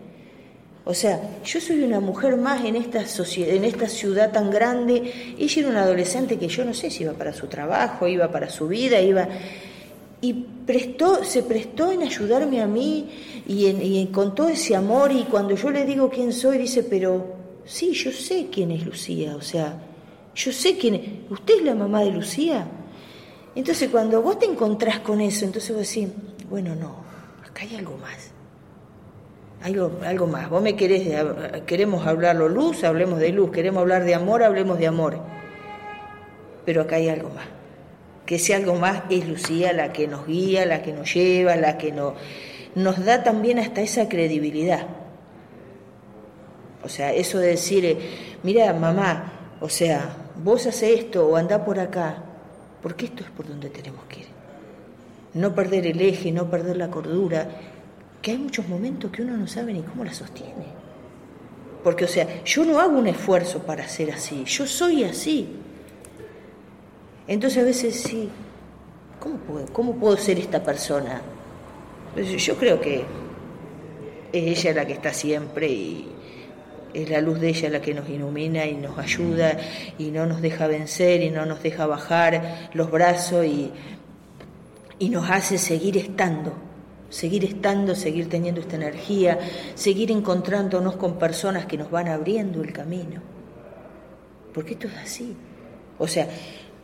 o 0.87 0.93
sea, 0.93 1.41
yo 1.45 1.61
soy 1.63 1.83
una 1.83 1.99
mujer 2.01 2.37
más 2.37 2.63
en 2.63 2.77
esta, 2.77 3.07
sociedad, 3.07 3.55
en 3.55 3.65
esta 3.65 3.89
ciudad 3.89 4.33
tan 4.33 4.51
grande. 4.51 5.35
Ella 5.39 5.61
era 5.61 5.71
una 5.71 5.83
adolescente 5.83 6.39
que 6.39 6.49
yo 6.49 6.63
no 6.63 6.75
sé 6.75 6.91
si 6.91 7.05
iba 7.05 7.15
para 7.15 7.33
su 7.33 7.47
trabajo, 7.47 8.07
iba 8.07 8.31
para 8.31 8.51
su 8.51 8.69
vida, 8.69 9.01
iba... 9.01 9.27
Y 10.21 10.33
prestó, 10.67 11.23
se 11.25 11.43
prestó 11.43 11.93
en 11.93 12.03
ayudarme 12.03 12.63
a 12.63 12.67
mí 12.67 13.11
y, 13.47 13.67
en, 13.67 14.07
con 14.09 14.35
todo 14.35 14.49
ese 14.49 14.77
amor. 14.77 15.11
Y 15.13 15.25
cuando 15.25 15.55
yo 15.55 15.71
le 15.71 15.87
digo 15.87 16.11
quién 16.11 16.33
soy, 16.33 16.59
dice, 16.59 16.83
pero 16.83 17.35
sí, 17.65 17.93
yo 17.93 18.11
sé 18.11 18.49
quién 18.51 18.71
es 18.71 18.85
Lucía. 18.85 19.37
O 19.37 19.43
sea, 19.43 19.79
yo 20.35 20.53
sé 20.53 20.77
quién 20.77 20.95
es. 20.95 21.03
¿Usted 21.31 21.59
es 21.59 21.63
la 21.63 21.75
mamá 21.75 22.03
de 22.03 22.11
Lucía? 22.11 22.67
Entonces, 23.55 23.89
cuando 23.91 24.21
vos 24.21 24.39
te 24.39 24.47
encontrás 24.47 25.01
con 25.01 25.21
eso, 25.21 25.45
entonces 25.45 25.75
vos 25.75 25.87
decís, 25.87 26.09
bueno, 26.49 26.75
no, 26.75 27.05
acá 27.47 27.63
hay 27.63 27.77
algo 27.77 27.97
más 27.99 28.34
algo, 29.65 29.93
algo 30.05 30.27
más. 30.27 30.51
Vos 30.51 30.63
me 30.63 30.77
querés, 30.77 31.09
queremos 31.67 32.07
hablarlo 32.07 32.49
luz, 32.51 32.85
hablemos 32.85 33.19
de 33.19 33.31
luz, 33.31 33.51
queremos 33.51 33.81
hablar 33.81 34.05
de 34.05 34.15
amor, 34.15 34.43
hablemos 34.43 34.79
de 34.79 34.87
amor. 34.87 35.19
Pero 36.67 36.83
acá 36.83 36.97
hay 36.97 37.09
algo 37.09 37.31
más. 37.31 37.47
Que 38.27 38.35
ese 38.35 38.55
algo 38.55 38.75
más 38.75 39.05
es 39.09 39.27
Lucía 39.27 39.73
la 39.73 39.91
que 39.93 40.07
nos 40.07 40.27
guía, 40.27 40.67
la 40.67 40.83
que 40.83 40.93
nos 40.93 41.13
lleva, 41.13 41.57
la 41.57 41.79
que 41.79 41.93
nos, 41.93 42.13
nos 42.75 43.03
da 43.05 43.23
también 43.23 43.59
hasta 43.59 43.81
esa 43.81 44.07
credibilidad. 44.07 44.87
O 46.83 46.89
sea, 46.91 47.15
eso 47.15 47.39
de 47.39 47.49
decir, 47.49 47.87
eh, 47.87 47.99
mira, 48.43 48.71
mamá, 48.75 49.57
o 49.63 49.71
sea, 49.71 50.15
vos 50.43 50.67
haces 50.67 51.01
esto 51.01 51.27
o 51.27 51.37
andá 51.37 51.65
por 51.65 51.79
acá, 51.81 52.23
porque 52.83 53.07
esto 53.07 53.25
es 53.25 53.31
por 53.31 53.49
donde 53.49 53.71
tenemos 53.71 54.05
que 54.05 54.21
ir. 54.21 54.27
No 55.33 55.55
perder 55.55 55.87
el 55.87 56.03
eje, 56.03 56.33
no 56.33 56.51
perder 56.51 56.77
la 56.77 56.91
cordura, 56.91 57.49
que 58.25 58.31
hay 58.31 58.39
muchos 58.39 58.67
momentos 58.67 59.11
que 59.11 59.21
uno 59.21 59.37
no 59.37 59.47
sabe 59.47 59.75
ni 59.75 59.83
cómo 59.83 60.03
la 60.03 60.15
sostiene. 60.15 60.65
Porque, 61.83 62.07
o 62.07 62.09
sea, 62.09 62.43
yo 62.43 62.65
no 62.65 62.81
hago 62.81 62.99
un 62.99 63.07
esfuerzo 63.07 63.59
para 63.65 63.87
ser 63.87 64.13
así, 64.13 64.45
yo 64.47 64.67
soy 64.67 65.05
así. 65.05 65.47
Entonces 67.29 67.63
a 67.63 67.67
veces 67.67 68.01
sí, 68.01 68.31
¿cómo 69.21 69.37
puedo, 69.37 69.67
cómo 69.67 69.95
puedo 69.97 70.17
ser 70.17 70.39
esta 70.39 70.63
persona? 70.63 71.21
Yo 72.17 72.57
creo 72.57 72.81
que 72.81 73.05
es 74.33 74.65
ella 74.65 74.73
la 74.73 74.87
que 74.87 74.95
está 74.95 75.13
siempre 75.13 75.69
y, 75.69 76.09
es 76.95 77.11
la 77.11 77.21
luz 77.21 77.41
de 77.41 77.49
ella 77.51 77.69
la 77.69 77.83
que 77.83 77.93
nos 77.93 78.09
ilumina 78.09 78.65
y 78.65 78.75
nos 78.75 78.97
ayuda 78.99 79.59
y 79.99 80.11
no 80.13 80.25
nos 80.25 80.41
deja 80.41 80.67
vencer 80.67 81.23
y 81.23 81.31
no 81.31 81.45
nos 81.45 81.63
deja 81.63 81.87
bajar 81.87 82.71
los 82.73 82.91
brazos 82.91 83.45
y, 83.45 83.71
y 84.99 85.11
nos 85.11 85.29
hace 85.29 85.59
seguir 85.59 85.99
estando, 85.99 86.55
seguir 87.15 87.45
estando, 87.45 87.95
seguir 87.95 88.29
teniendo 88.29 88.61
esta 88.61 88.75
energía, 88.75 89.39
seguir 89.77 90.11
encontrándonos 90.11 90.97
con 90.97 91.17
personas 91.17 91.67
que 91.67 91.79
nos 91.79 91.89
van 91.89 92.09
abriendo 92.09 92.61
el 92.61 92.73
camino. 92.73 93.23
Porque 94.53 94.73
esto 94.73 94.89
es 94.89 94.97
así. 94.97 95.37
O 95.99 96.09
sea, 96.09 96.29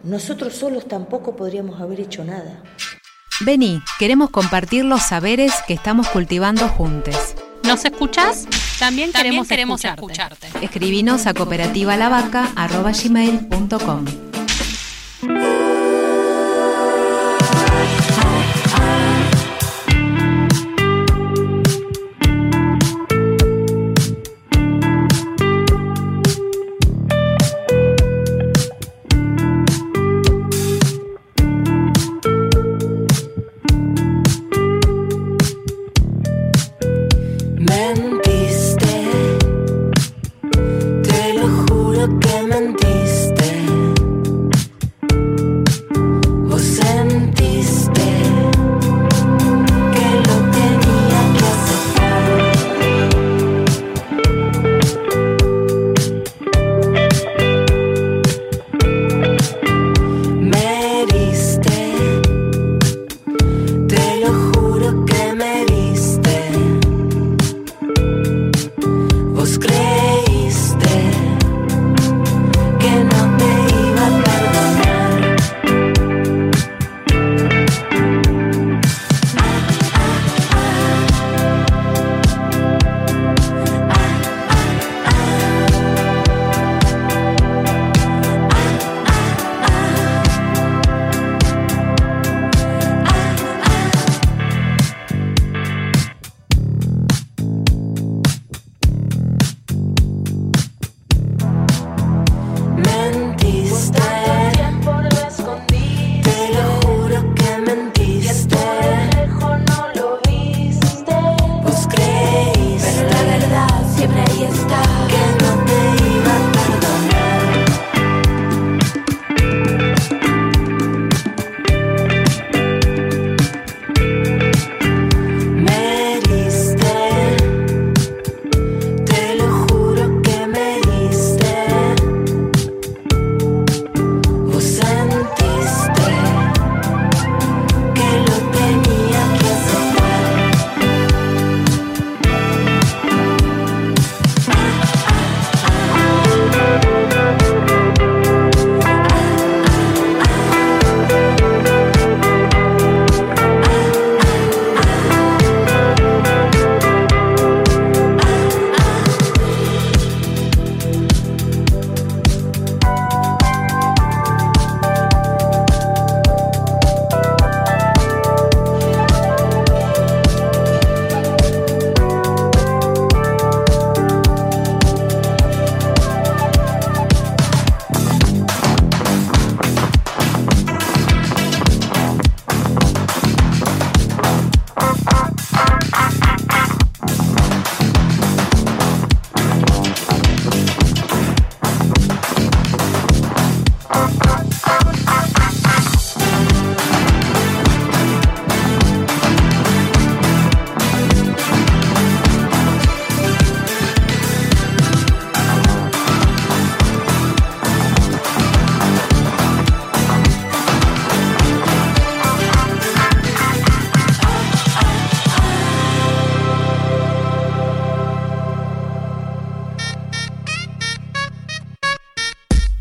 nosotros 0.05 0.55
solos 0.55 0.87
tampoco 0.87 1.35
podríamos 1.35 1.81
haber 1.81 1.99
hecho 2.01 2.23
nada. 2.25 2.63
Vení, 3.41 3.83
queremos 3.99 4.31
compartir 4.31 4.85
los 4.85 5.03
saberes 5.03 5.53
que 5.67 5.75
estamos 5.75 6.09
cultivando 6.09 6.69
juntos. 6.69 7.35
¿Nos 7.65 7.85
escuchás? 7.85 8.47
También, 8.79 9.11
queremos, 9.13 9.51
escucharte. 9.85 10.47
Escribinos 10.63 11.27
a 11.27 11.35
cooperativalavaca.gmail.com 11.35 14.30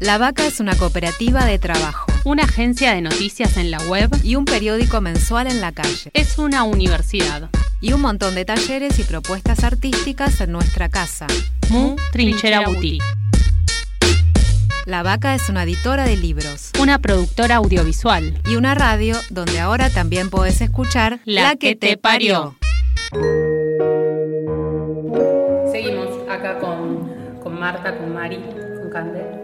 La 0.10 0.18
Vaca 0.18 0.44
es 0.48 0.60
una 0.60 0.76
cooperativa 0.76 1.46
de 1.46 1.60
trabajo, 1.60 2.12
una 2.26 2.46
agencia 2.46 2.96
de 2.96 3.02
noticias 3.02 3.58
en 3.58 3.70
la 3.70 3.78
web 3.84 4.10
y 4.24 4.38
un 4.38 4.46
periódico 4.46 5.02
mensual 5.02 5.46
en 5.46 5.62
la 5.62 5.72
calle. 5.72 6.10
Es 6.16 6.40
una 6.40 6.64
universidad. 6.64 7.52
Y 7.80 7.94
un 7.94 8.02
montón 8.02 8.34
de 8.34 8.44
talleres 8.44 8.98
y 8.98 9.04
propuestas 9.04 9.64
artísticas 9.64 10.42
en 10.42 10.52
nuestra 10.52 10.90
casa. 10.90 11.28
Mu 11.70 11.96
Trinchera 12.12 12.62
Boutique. 12.62 13.06
La 14.88 15.04
Vaca 15.04 15.36
es 15.36 15.48
una 15.48 15.62
editora 15.62 16.06
de 16.06 16.18
libros, 16.18 16.72
una 16.80 16.98
productora 16.98 17.58
audiovisual 17.58 18.42
y 18.48 18.56
una 18.56 18.74
radio 18.74 19.16
donde 19.30 19.60
ahora 19.60 19.92
también 19.92 20.32
puedes 20.32 20.60
escuchar 20.62 21.20
La, 21.26 21.56
que, 21.56 21.76
te 21.76 21.98
parió. 21.98 22.56
Seguimos 25.72 26.28
acá 26.28 26.58
con, 26.58 27.40
con 27.44 27.60
Marta, 27.60 27.96
con 27.96 28.12
Mari, 28.12 28.38
con 28.38 28.90
Candel 28.92 29.39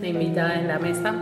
una 0.00 0.08
invitada 0.08 0.58
en 0.58 0.66
la 0.66 0.78
mesa. 0.78 1.14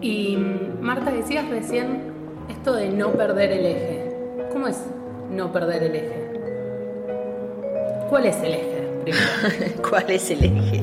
Y 0.00 0.36
Marta, 0.80 1.10
decías 1.10 1.48
recién 1.50 2.00
esto 2.48 2.74
de 2.74 2.88
no 2.88 3.12
perder 3.12 3.50
el 3.52 3.66
eje. 3.66 4.12
¿Cómo 4.52 4.68
es 4.68 4.78
no 5.30 5.52
perder 5.52 5.82
el 5.82 5.96
eje? 5.96 6.30
¿Cuál 8.08 8.26
es 8.26 8.36
el 8.36 8.54
eje? 8.54 9.72
¿Cuál 9.88 10.10
es 10.10 10.30
el 10.30 10.44
eje? 10.44 10.82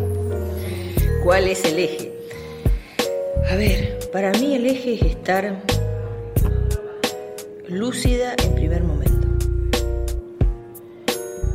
¿Cuál 1.24 1.48
es 1.48 1.66
el 1.66 1.80
eje? 1.80 2.14
A 3.50 3.56
ver, 3.56 3.98
para 4.12 4.32
mí 4.34 4.56
el 4.56 4.66
eje 4.68 4.96
es 4.96 5.02
estar 5.02 5.64
lúcida 7.68 8.36
en 8.44 8.54
primer 8.56 8.84
momento. 8.84 9.28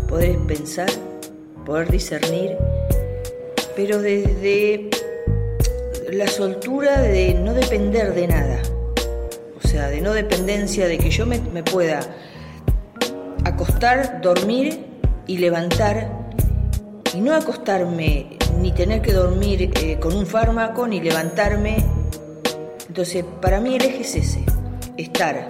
Poder 0.08 0.38
pensar 0.48 0.90
poder 1.64 1.90
discernir, 1.90 2.56
pero 3.76 4.00
desde 4.00 4.90
la 6.12 6.26
soltura 6.26 7.00
de 7.00 7.32
no 7.32 7.54
depender 7.54 8.14
de 8.14 8.28
nada, 8.28 8.60
o 9.56 9.66
sea, 9.66 9.88
de 9.88 10.02
no 10.02 10.12
dependencia 10.12 10.86
de 10.86 10.98
que 10.98 11.10
yo 11.10 11.24
me, 11.24 11.38
pueda 11.62 12.00
acostar, 13.46 14.20
dormir 14.20 14.84
y 15.26 15.38
levantar, 15.38 16.12
y 17.14 17.20
no 17.22 17.34
acostarme 17.34 18.36
ni 18.60 18.72
tener 18.72 19.00
que 19.00 19.14
dormir 19.14 19.70
eh, 19.80 19.98
con 19.98 20.14
un 20.14 20.26
fármaco, 20.26 20.86
ni 20.86 21.00
levantarme. 21.00 21.78
Entonces, 22.88 23.24
para 23.40 23.58
mí 23.58 23.76
el 23.76 23.82
eje 23.82 24.02
es 24.02 24.14
ese, 24.14 24.44
estar 24.98 25.48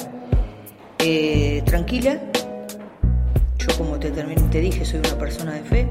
eh, 1.01 1.61
tranquila. 1.64 2.20
Yo 3.59 3.77
como 3.77 3.98
te, 3.98 4.12
te 4.12 4.61
dije, 4.61 4.85
soy 4.85 5.01
una 5.01 5.18
persona 5.18 5.55
de 5.55 5.62
fe. 5.62 5.88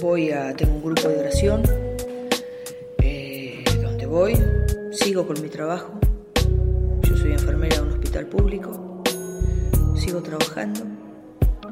Voy 0.00 0.32
a, 0.32 0.52
tengo 0.56 0.74
un 0.74 0.82
grupo 0.82 1.08
de 1.08 1.18
oración, 1.20 1.89
voy, 4.10 4.36
sigo 4.90 5.24
con 5.24 5.40
mi 5.40 5.48
trabajo. 5.48 5.92
Yo 7.02 7.16
soy 7.16 7.30
enfermera 7.30 7.76
de 7.76 7.82
un 7.82 7.92
hospital 7.92 8.26
público, 8.26 9.04
sigo 9.94 10.20
trabajando, 10.20 10.80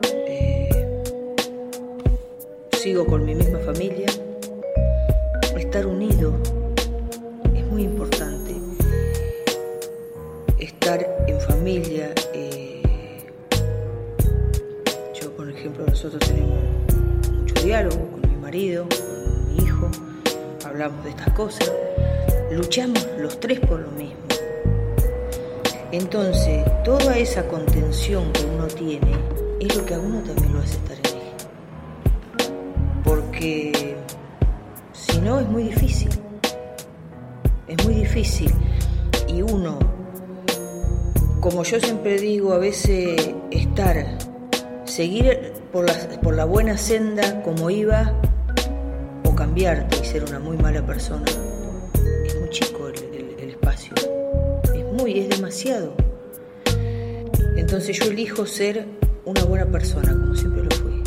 eh, 0.05 0.69
sigo 2.71 3.05
con 3.07 3.25
mi 3.25 3.35
misma 3.35 3.59
familia. 3.59 4.07
Estar 5.57 5.85
unido 5.85 6.33
es 7.57 7.67
muy 7.67 7.83
importante. 7.83 8.55
Estar 10.61 11.25
en 11.27 11.41
familia. 11.41 12.15
Eh, 12.35 12.83
yo, 15.21 15.33
por 15.33 15.51
ejemplo, 15.51 15.85
nosotros 15.87 16.23
tenemos 16.25 16.57
mucho 17.33 17.65
diálogo 17.65 18.11
con 18.13 18.31
mi 18.31 18.37
marido, 18.37 18.87
con 18.89 19.57
mi 19.57 19.65
hijo, 19.65 19.91
hablamos 20.65 21.03
de 21.03 21.11
estas 21.11 21.33
cosas 21.33 21.69
luchamos 22.51 23.07
los 23.19 23.39
tres 23.41 23.61
por 23.61 23.81
lo 23.81 23.91
mismo. 23.93 24.17
Entonces, 25.91 26.65
toda 26.85 27.17
esa 27.17 27.47
contención 27.49 28.31
que 28.33 28.45
uno 28.45 28.67
tiene 28.67 29.13
es 29.61 29.77
lo 29.77 29.85
que 29.85 29.95
a 29.95 29.99
uno 29.99 30.21
también 30.21 30.53
lo 30.53 30.61
hace 30.61 30.77
estar 30.77 30.97
en. 30.97 31.19
Porque 33.05 33.97
si 34.93 35.21
no 35.21 35.41
es 35.41 35.49
muy 35.49 35.65
difícil. 35.65 36.11
Es 37.67 37.85
muy 37.85 37.95
difícil. 37.95 38.53
Y 39.27 39.43
uno, 39.43 39.79
como 41.41 41.65
yo 41.65 41.81
siempre 41.81 42.19
digo, 42.19 42.53
a 42.53 42.59
veces 42.59 43.35
estar, 43.51 44.19
seguir 44.85 45.53
por 45.73 46.35
la 46.35 46.45
buena 46.45 46.77
senda 46.77 47.43
como 47.43 47.71
iba, 47.71 48.15
o 49.25 49.35
cambiarte 49.35 49.99
y 50.03 50.05
ser 50.05 50.25
una 50.25 50.39
muy 50.39 50.57
mala 50.57 50.85
persona, 50.85 51.25
Entonces 57.57 57.99
yo 57.99 58.05
elijo 58.05 58.47
ser 58.47 58.87
una 59.25 59.43
buena 59.43 59.67
persona, 59.67 60.13
como 60.13 60.35
siempre 60.37 60.63
lo 60.63 60.71
fui. 60.71 61.03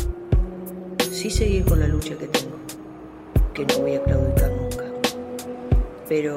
Sí 1.10 1.30
seguir 1.30 1.64
con 1.64 1.80
la 1.80 1.88
lucha 1.88 2.14
que 2.18 2.26
tengo, 2.26 2.58
que 3.54 3.64
no 3.64 3.78
voy 3.78 3.94
a 3.94 4.02
claudicar 4.02 4.50
nunca. 4.50 4.84
Pero 6.06 6.36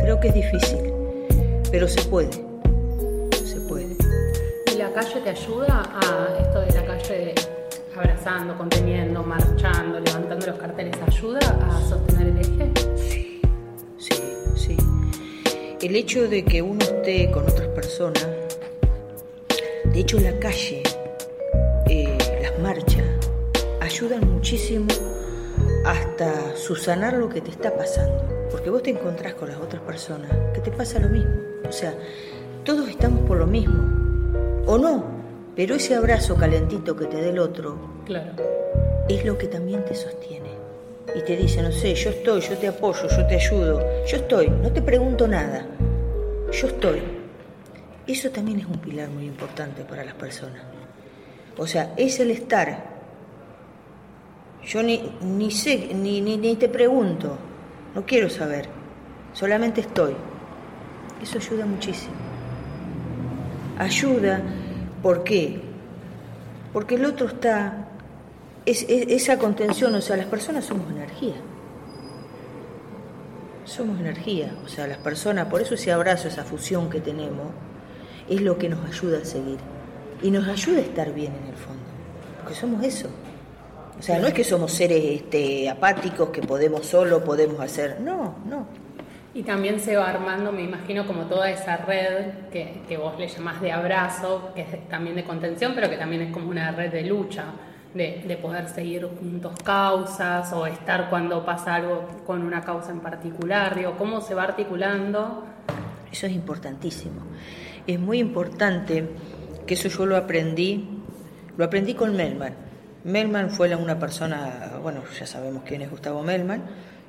creo 0.00 0.20
que 0.20 0.28
es 0.28 0.34
difícil, 0.34 0.92
pero 1.72 1.88
se 1.88 2.02
puede. 2.02 2.30
Se 3.44 3.60
puede. 3.68 3.96
¿Y 4.72 4.78
la 4.78 4.92
calle 4.92 5.20
te 5.22 5.30
ayuda 5.30 5.90
a 5.92 6.38
esto 6.40 6.60
de 6.60 6.70
la 6.72 6.86
calle 6.86 7.34
abrazando, 7.96 8.56
conteniendo, 8.56 9.24
marchando, 9.24 9.98
levantando 9.98 10.46
los 10.46 10.56
carteles, 10.56 10.94
ayuda 11.04 11.40
a 11.40 11.80
sostener 11.88 12.15
El 15.86 15.94
hecho 15.94 16.28
de 16.28 16.44
que 16.44 16.62
uno 16.62 16.80
esté 16.80 17.30
con 17.30 17.44
otras 17.44 17.68
personas, 17.68 18.26
de 19.84 20.00
hecho 20.00 20.18
la 20.18 20.36
calle, 20.40 20.82
eh, 21.88 22.18
las 22.42 22.58
marchas, 22.58 23.04
ayudan 23.80 24.28
muchísimo 24.28 24.88
hasta 25.84 26.56
susanar 26.56 27.12
lo 27.12 27.28
que 27.28 27.40
te 27.40 27.52
está 27.52 27.72
pasando. 27.72 28.20
Porque 28.50 28.68
vos 28.68 28.82
te 28.82 28.90
encontrás 28.90 29.34
con 29.34 29.48
las 29.48 29.58
otras 29.58 29.80
personas 29.82 30.28
que 30.52 30.60
te 30.60 30.72
pasa 30.72 30.98
lo 30.98 31.08
mismo. 31.08 31.30
O 31.68 31.70
sea, 31.70 31.94
todos 32.64 32.88
estamos 32.88 33.20
por 33.20 33.36
lo 33.36 33.46
mismo. 33.46 34.64
¿O 34.66 34.78
no? 34.78 35.04
Pero 35.54 35.76
ese 35.76 35.94
abrazo 35.94 36.34
calentito 36.34 36.96
que 36.96 37.06
te 37.06 37.18
dé 37.18 37.28
el 37.28 37.38
otro 37.38 37.78
claro. 38.04 38.32
es 39.08 39.24
lo 39.24 39.38
que 39.38 39.46
también 39.46 39.84
te 39.84 39.94
sostiene. 39.94 40.50
Y 41.14 41.20
te 41.20 41.36
dice, 41.36 41.62
no 41.62 41.70
sé, 41.70 41.94
yo 41.94 42.10
estoy, 42.10 42.40
yo 42.40 42.58
te 42.58 42.66
apoyo, 42.66 43.08
yo 43.08 43.26
te 43.28 43.36
ayudo, 43.36 44.04
yo 44.04 44.16
estoy, 44.16 44.50
no 44.50 44.72
te 44.72 44.82
pregunto 44.82 45.28
nada, 45.28 45.66
yo 46.52 46.66
estoy. 46.66 47.02
Eso 48.06 48.30
también 48.30 48.60
es 48.60 48.66
un 48.66 48.78
pilar 48.78 49.08
muy 49.08 49.26
importante 49.26 49.82
para 49.84 50.04
las 50.04 50.14
personas. 50.14 50.62
O 51.56 51.66
sea, 51.66 51.94
es 51.96 52.20
el 52.20 52.30
estar. 52.30 52.96
Yo 54.64 54.82
ni, 54.82 55.12
ni 55.22 55.50
sé, 55.50 55.94
ni, 55.94 56.20
ni, 56.20 56.36
ni 56.36 56.56
te 56.56 56.68
pregunto, 56.68 57.38
no 57.94 58.04
quiero 58.04 58.28
saber, 58.28 58.68
solamente 59.32 59.80
estoy. 59.80 60.14
Eso 61.22 61.38
ayuda 61.38 61.66
muchísimo. 61.66 62.14
Ayuda 63.78 64.42
¿Por 65.06 65.22
qué? 65.22 65.60
Porque 66.72 66.96
el 66.96 67.04
otro 67.04 67.28
está, 67.28 67.88
es, 68.64 68.84
esa 68.88 69.38
contención, 69.38 69.94
o 69.94 70.00
sea, 70.00 70.16
las 70.16 70.26
personas 70.26 70.64
somos 70.64 70.90
energía. 70.90 71.34
Somos 73.66 73.98
energía, 73.98 74.54
o 74.64 74.68
sea, 74.68 74.86
las 74.86 74.98
personas, 74.98 75.48
por 75.48 75.60
eso 75.60 75.74
ese 75.74 75.92
abrazo, 75.92 76.28
esa 76.28 76.44
fusión 76.44 76.88
que 76.88 77.00
tenemos, 77.00 77.48
es 78.28 78.40
lo 78.40 78.56
que 78.56 78.68
nos 78.68 78.84
ayuda 78.86 79.18
a 79.18 79.24
seguir. 79.24 79.58
Y 80.22 80.30
nos 80.30 80.46
ayuda 80.46 80.78
a 80.78 80.82
estar 80.82 81.12
bien 81.12 81.32
en 81.42 81.48
el 81.48 81.56
fondo, 81.56 81.82
porque 82.38 82.54
somos 82.54 82.82
eso. 82.84 83.08
O 83.98 84.02
sea, 84.02 84.20
no 84.20 84.28
es 84.28 84.34
que 84.34 84.44
somos 84.44 84.72
seres 84.72 85.02
este, 85.04 85.68
apáticos 85.68 86.30
que 86.30 86.42
podemos 86.42 86.86
solo, 86.86 87.24
podemos 87.24 87.60
hacer. 87.60 88.00
No, 88.00 88.36
no. 88.46 88.68
Y 89.34 89.42
también 89.42 89.80
se 89.80 89.96
va 89.96 90.10
armando, 90.10 90.52
me 90.52 90.62
imagino, 90.62 91.04
como 91.04 91.24
toda 91.24 91.50
esa 91.50 91.76
red 91.78 92.48
que, 92.52 92.82
que 92.88 92.96
vos 92.96 93.18
le 93.18 93.26
llamás 93.26 93.60
de 93.60 93.72
abrazo, 93.72 94.52
que 94.54 94.62
es 94.62 94.88
también 94.88 95.16
de 95.16 95.24
contención, 95.24 95.72
pero 95.74 95.90
que 95.90 95.96
también 95.96 96.22
es 96.22 96.32
como 96.32 96.48
una 96.48 96.70
red 96.70 96.92
de 96.92 97.02
lucha, 97.02 97.46
de, 97.96 98.24
de 98.26 98.36
poder 98.36 98.68
seguir 98.68 99.08
juntos 99.18 99.54
causas 99.64 100.52
o 100.52 100.66
estar 100.66 101.10
cuando 101.10 101.44
pasa 101.44 101.74
algo 101.74 102.06
con 102.26 102.42
una 102.42 102.62
causa 102.62 102.92
en 102.92 103.00
particular. 103.00 103.74
Digo, 103.74 103.96
¿cómo 103.96 104.20
se 104.20 104.34
va 104.34 104.44
articulando? 104.44 105.44
Eso 106.10 106.26
es 106.26 106.32
importantísimo. 106.32 107.22
Es 107.86 107.98
muy 107.98 108.18
importante 108.18 109.08
que 109.66 109.74
eso 109.74 109.88
yo 109.88 110.06
lo 110.06 110.16
aprendí, 110.16 111.02
lo 111.56 111.64
aprendí 111.64 111.94
con 111.94 112.14
Melman. 112.16 112.54
Melman 113.04 113.50
fue 113.50 113.74
una 113.76 113.98
persona, 113.98 114.78
bueno, 114.82 115.02
ya 115.18 115.26
sabemos 115.26 115.62
quién 115.64 115.82
es 115.82 115.90
Gustavo 115.90 116.22
Melman, 116.22 116.62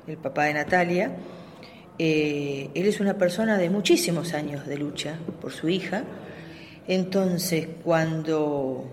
el 0.06 0.16
papá 0.16 0.44
de 0.44 0.54
Natalia 0.54 1.16
eh, 1.98 2.70
él 2.74 2.86
es 2.86 3.00
una 3.00 3.14
persona 3.18 3.58
de 3.58 3.70
muchísimos 3.70 4.32
años 4.32 4.66
de 4.66 4.78
lucha 4.78 5.18
por 5.40 5.52
su 5.52 5.68
hija. 5.68 6.04
Entonces, 6.86 7.68
cuando 7.82 8.86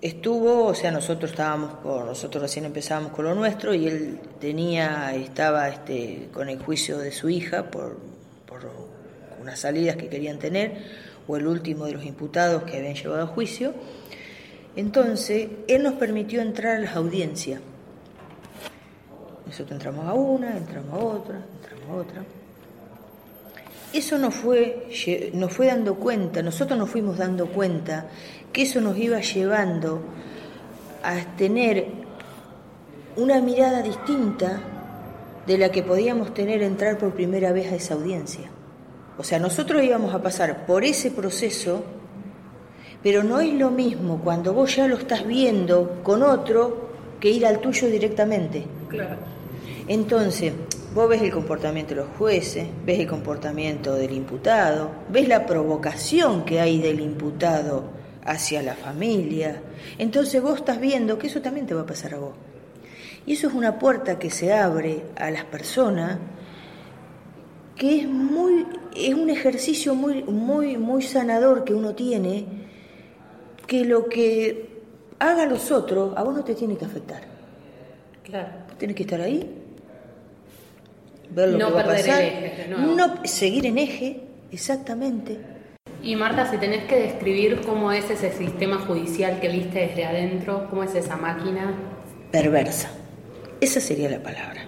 estuvo, 0.00 0.66
o 0.66 0.74
sea, 0.74 0.90
nosotros 0.90 1.30
estábamos 1.32 1.74
con, 1.76 2.06
nosotros 2.06 2.42
recién 2.42 2.64
empezábamos 2.64 3.12
con 3.12 3.24
lo 3.24 3.34
nuestro 3.34 3.74
y 3.74 3.86
él 3.86 4.20
tenía, 4.40 5.14
estaba 5.14 5.68
este, 5.68 6.28
con 6.32 6.48
el 6.48 6.58
juicio 6.58 6.98
de 6.98 7.12
su 7.12 7.28
hija 7.28 7.70
por, 7.70 7.98
por 8.46 8.70
unas 9.40 9.58
salidas 9.58 9.96
que 9.96 10.08
querían 10.08 10.38
tener, 10.38 10.82
o 11.26 11.36
el 11.36 11.46
último 11.46 11.86
de 11.86 11.92
los 11.92 12.04
imputados 12.04 12.62
que 12.64 12.78
habían 12.78 12.94
llevado 12.94 13.22
a 13.22 13.26
juicio. 13.26 13.74
Entonces, 14.76 15.48
él 15.68 15.82
nos 15.82 15.94
permitió 15.94 16.40
entrar 16.40 16.76
a 16.76 16.78
las 16.80 16.96
audiencias. 16.96 17.60
Nosotros 19.46 19.72
entramos 19.72 20.06
a 20.06 20.14
una, 20.14 20.56
entramos 20.56 20.92
a 20.92 21.04
otra, 21.04 21.42
otra. 21.92 22.24
Eso 23.92 24.18
nos 24.18 24.34
fue, 24.34 24.86
nos 25.32 25.52
fue 25.52 25.66
dando 25.66 25.96
cuenta, 25.96 26.42
nosotros 26.42 26.78
nos 26.78 26.88
fuimos 26.88 27.18
dando 27.18 27.46
cuenta 27.48 28.06
que 28.52 28.62
eso 28.62 28.80
nos 28.80 28.96
iba 28.98 29.20
llevando 29.20 30.00
a 31.02 31.36
tener 31.36 31.86
una 33.16 33.40
mirada 33.40 33.82
distinta 33.82 34.60
de 35.46 35.58
la 35.58 35.70
que 35.70 35.82
podíamos 35.82 36.34
tener 36.34 36.62
entrar 36.62 36.98
por 36.98 37.12
primera 37.14 37.52
vez 37.52 37.72
a 37.72 37.76
esa 37.76 37.94
audiencia. 37.94 38.50
O 39.18 39.24
sea, 39.24 39.38
nosotros 39.38 39.82
íbamos 39.82 40.14
a 40.14 40.22
pasar 40.22 40.66
por 40.66 40.84
ese 40.84 41.10
proceso, 41.10 41.84
pero 43.02 43.22
no 43.22 43.40
es 43.40 43.52
lo 43.52 43.70
mismo 43.70 44.20
cuando 44.22 44.52
vos 44.52 44.76
ya 44.76 44.86
lo 44.86 44.96
estás 44.96 45.26
viendo 45.26 46.00
con 46.02 46.22
otro 46.22 46.90
que 47.18 47.30
ir 47.30 47.46
al 47.46 47.60
tuyo 47.60 47.88
directamente. 47.88 48.64
Claro. 48.88 49.16
Entonces, 49.88 50.52
Vos 50.92 51.08
ves 51.08 51.22
el 51.22 51.30
comportamiento 51.30 51.94
de 51.94 52.00
los 52.00 52.10
jueces, 52.18 52.66
ves 52.84 52.98
el 52.98 53.06
comportamiento 53.06 53.94
del 53.94 54.10
imputado, 54.10 54.90
ves 55.08 55.28
la 55.28 55.46
provocación 55.46 56.44
que 56.44 56.58
hay 56.60 56.80
del 56.80 56.98
imputado 56.98 57.99
hacia 58.24 58.62
la 58.62 58.74
familia. 58.74 59.60
Entonces 59.98 60.42
vos 60.42 60.58
estás 60.58 60.80
viendo 60.80 61.18
que 61.18 61.26
eso 61.26 61.40
también 61.40 61.66
te 61.66 61.74
va 61.74 61.82
a 61.82 61.86
pasar 61.86 62.14
a 62.14 62.18
vos. 62.18 62.34
Y 63.26 63.34
eso 63.34 63.48
es 63.48 63.54
una 63.54 63.78
puerta 63.78 64.18
que 64.18 64.30
se 64.30 64.52
abre 64.52 65.04
a 65.16 65.30
las 65.30 65.44
personas 65.44 66.18
que 67.76 68.00
es 68.00 68.08
muy 68.08 68.66
es 68.94 69.14
un 69.14 69.30
ejercicio 69.30 69.94
muy 69.94 70.22
muy 70.24 70.76
muy 70.76 71.02
sanador 71.02 71.64
que 71.64 71.72
uno 71.72 71.94
tiene 71.94 72.44
que 73.66 73.84
lo 73.84 74.06
que 74.06 74.82
haga 75.18 75.46
los 75.46 75.70
otros 75.70 76.14
a 76.16 76.22
vos 76.22 76.34
no 76.34 76.44
te 76.44 76.54
tiene 76.54 76.76
que 76.76 76.84
afectar. 76.84 77.22
Claro. 78.24 78.48
Tienes 78.78 78.96
que 78.96 79.02
estar 79.02 79.20
ahí, 79.20 79.48
ver 81.30 81.50
lo 81.50 81.58
No 81.58 81.66
que 81.68 81.72
va 81.72 81.80
a 81.80 81.84
el 81.84 81.88
pasar, 81.90 82.22
eje 82.22 82.68
nuevo. 82.68 82.94
no 82.94 83.24
seguir 83.24 83.66
en 83.66 83.78
eje, 83.78 84.22
exactamente. 84.50 85.38
Y 86.02 86.16
Marta, 86.16 86.50
si 86.50 86.56
tenés 86.56 86.84
que 86.84 86.96
describir 86.96 87.60
cómo 87.66 87.92
es 87.92 88.10
ese 88.10 88.32
sistema 88.32 88.78
judicial 88.78 89.40
que 89.40 89.48
viste 89.48 89.80
desde 89.80 90.04
adentro, 90.06 90.66
cómo 90.70 90.82
es 90.82 90.94
esa 90.94 91.16
máquina, 91.16 91.74
Perversa. 92.30 92.90
Esa 93.60 93.80
sería 93.80 94.08
la 94.08 94.22
palabra. 94.22 94.62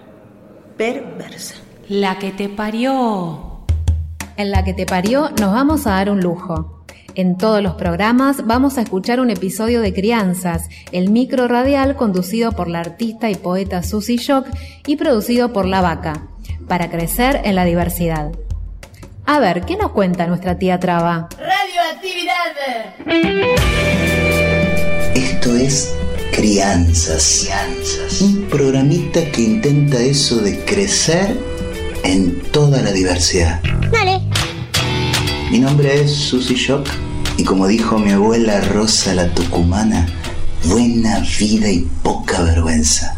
Perversa. 0.75 1.55
La 1.87 2.19
que 2.19 2.31
te 2.31 2.49
parió. 2.49 3.63
En 4.35 4.51
la 4.51 4.65
que 4.65 4.73
te 4.73 4.85
parió 4.85 5.29
nos 5.39 5.53
vamos 5.53 5.87
a 5.87 5.91
dar 5.91 6.09
un 6.09 6.19
lujo. 6.19 6.83
En 7.15 7.37
todos 7.37 7.61
los 7.61 7.75
programas 7.75 8.45
vamos 8.45 8.77
a 8.77 8.81
escuchar 8.81 9.19
un 9.19 9.29
episodio 9.29 9.81
de 9.81 9.93
Crianzas, 9.93 10.67
el 10.91 11.09
micro 11.09 11.47
radial 11.47 11.95
conducido 11.95 12.51
por 12.51 12.67
la 12.67 12.79
artista 12.79 13.29
y 13.29 13.35
poeta 13.35 13.83
Susie 13.83 14.17
Shock 14.17 14.47
y 14.87 14.97
producido 14.97 15.53
por 15.53 15.65
La 15.65 15.81
Vaca, 15.81 16.27
para 16.67 16.89
crecer 16.89 17.41
en 17.45 17.55
la 17.55 17.65
diversidad. 17.65 18.31
A 19.25 19.39
ver, 19.39 19.61
¿qué 19.61 19.77
nos 19.77 19.91
cuenta 19.91 20.27
nuestra 20.27 20.57
tía 20.57 20.79
Traba? 20.79 21.29
Esto 25.15 25.55
es 25.55 25.95
Crianzas. 26.33 27.47
Un 28.21 28.47
programita 28.49 29.23
que 29.31 29.41
intenta 29.41 29.99
eso 29.99 30.37
de 30.41 30.65
crecer 30.65 31.39
en 32.03 32.41
toda 32.51 32.81
la 32.81 32.91
diversidad. 32.91 33.61
Mi 35.49 35.59
nombre 35.59 36.01
es 36.01 36.11
Susy 36.13 36.55
Shock 36.55 36.89
y 37.37 37.45
como 37.45 37.67
dijo 37.67 37.97
mi 37.99 38.11
abuela 38.11 38.59
Rosa 38.59 39.13
la 39.13 39.33
Tucumana, 39.33 40.05
buena 40.65 41.23
vida 41.39 41.69
y 41.69 41.87
poca 42.03 42.41
vergüenza. 42.41 43.17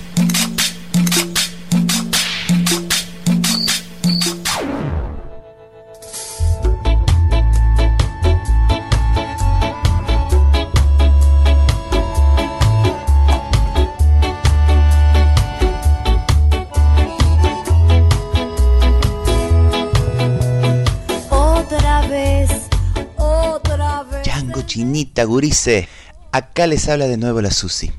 Chinita, 25.01 25.23
gurice. 25.23 25.87
Acá 26.31 26.67
les 26.67 26.87
habla 26.87 27.07
de 27.07 27.17
nuevo 27.17 27.41
la 27.41 27.49
Susi. 27.49 27.91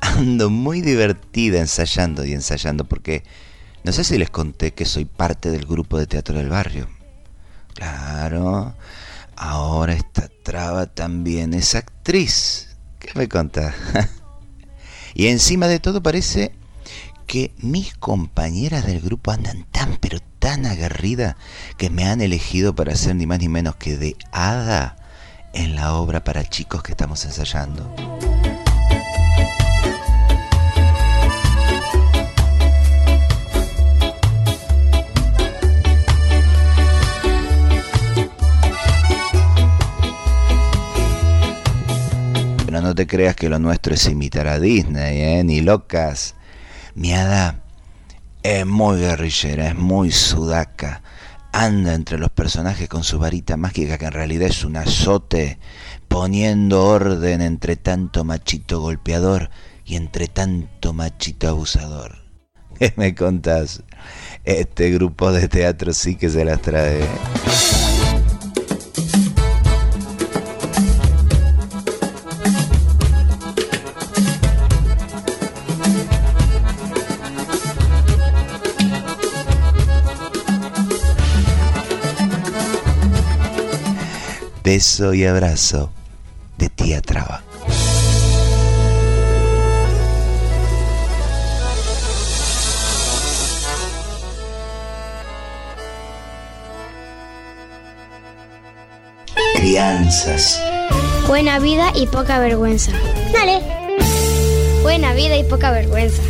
Ando 0.00 0.48
muy 0.48 0.80
divertida 0.80 1.58
ensayando 1.58 2.24
y 2.24 2.32
ensayando 2.32 2.86
porque 2.86 3.22
no 3.84 3.92
sé 3.92 4.02
si 4.02 4.16
les 4.16 4.30
conté 4.30 4.72
que 4.72 4.86
soy 4.86 5.04
parte 5.04 5.50
del 5.50 5.66
grupo 5.66 5.98
de 5.98 6.06
teatro 6.06 6.38
del 6.38 6.48
barrio. 6.48 6.88
Claro, 7.74 8.74
ahora 9.36 9.92
esta 9.92 10.30
traba 10.42 10.86
también 10.86 11.52
es 11.52 11.74
actriz. 11.74 12.78
¿Qué 12.98 13.10
me 13.14 13.28
contás? 13.28 13.74
y 15.14 15.26
encima 15.26 15.68
de 15.68 15.80
todo 15.80 16.02
parece 16.02 16.54
que 17.26 17.52
mis 17.58 17.92
compañeras 17.94 18.86
del 18.86 19.02
grupo 19.02 19.32
andan 19.32 19.66
tan 19.70 19.98
pero 19.98 20.18
tan 20.38 20.64
aguerridas 20.64 21.36
que 21.76 21.90
me 21.90 22.06
han 22.06 22.22
elegido 22.22 22.74
para 22.74 22.96
ser 22.96 23.16
ni 23.16 23.26
más 23.26 23.38
ni 23.38 23.50
menos 23.50 23.76
que 23.76 23.98
de 23.98 24.16
hada 24.32 24.96
en 25.52 25.76
la 25.76 25.94
obra 25.94 26.22
para 26.22 26.44
chicos 26.44 26.82
que 26.82 26.92
estamos 26.92 27.24
ensayando. 27.24 27.94
Pero 42.64 42.82
no 42.82 42.94
te 42.94 43.06
creas 43.06 43.34
que 43.34 43.48
lo 43.48 43.58
nuestro 43.58 43.94
es 43.94 44.06
imitar 44.06 44.46
a 44.46 44.60
Disney, 44.60 45.20
¿eh? 45.20 45.44
Ni 45.44 45.60
locas. 45.60 46.34
Mi 46.94 47.12
hada 47.12 47.60
es 48.42 48.64
muy 48.64 48.98
guerrillera, 48.98 49.68
es 49.68 49.74
muy 49.74 50.12
sudaca. 50.12 51.02
Anda 51.52 51.94
entre 51.94 52.18
los 52.18 52.30
personajes 52.30 52.88
con 52.88 53.02
su 53.02 53.18
varita 53.18 53.56
mágica 53.56 53.98
que 53.98 54.06
en 54.06 54.12
realidad 54.12 54.48
es 54.48 54.64
un 54.64 54.76
azote, 54.76 55.58
poniendo 56.08 56.84
orden 56.84 57.40
entre 57.40 57.76
tanto 57.76 58.24
machito 58.24 58.80
golpeador 58.80 59.50
y 59.84 59.96
entre 59.96 60.28
tanto 60.28 60.92
machito 60.92 61.48
abusador. 61.48 62.18
¿Qué 62.78 62.92
me 62.96 63.14
contás? 63.14 63.82
Este 64.44 64.90
grupo 64.90 65.32
de 65.32 65.48
teatro 65.48 65.92
sí 65.92 66.16
que 66.16 66.30
se 66.30 66.44
las 66.44 66.62
trae. 66.62 67.00
Beso 84.62 85.14
y 85.14 85.24
abrazo 85.24 85.90
de 86.58 86.68
tía 86.68 87.00
Traba. 87.00 87.42
Crianzas. 99.54 100.60
Buena 101.26 101.58
vida 101.58 101.92
y 101.94 102.06
poca 102.06 102.38
vergüenza. 102.38 102.92
Dale. 103.32 103.62
Buena 104.82 105.14
vida 105.14 105.36
y 105.36 105.44
poca 105.44 105.70
vergüenza. 105.70 106.22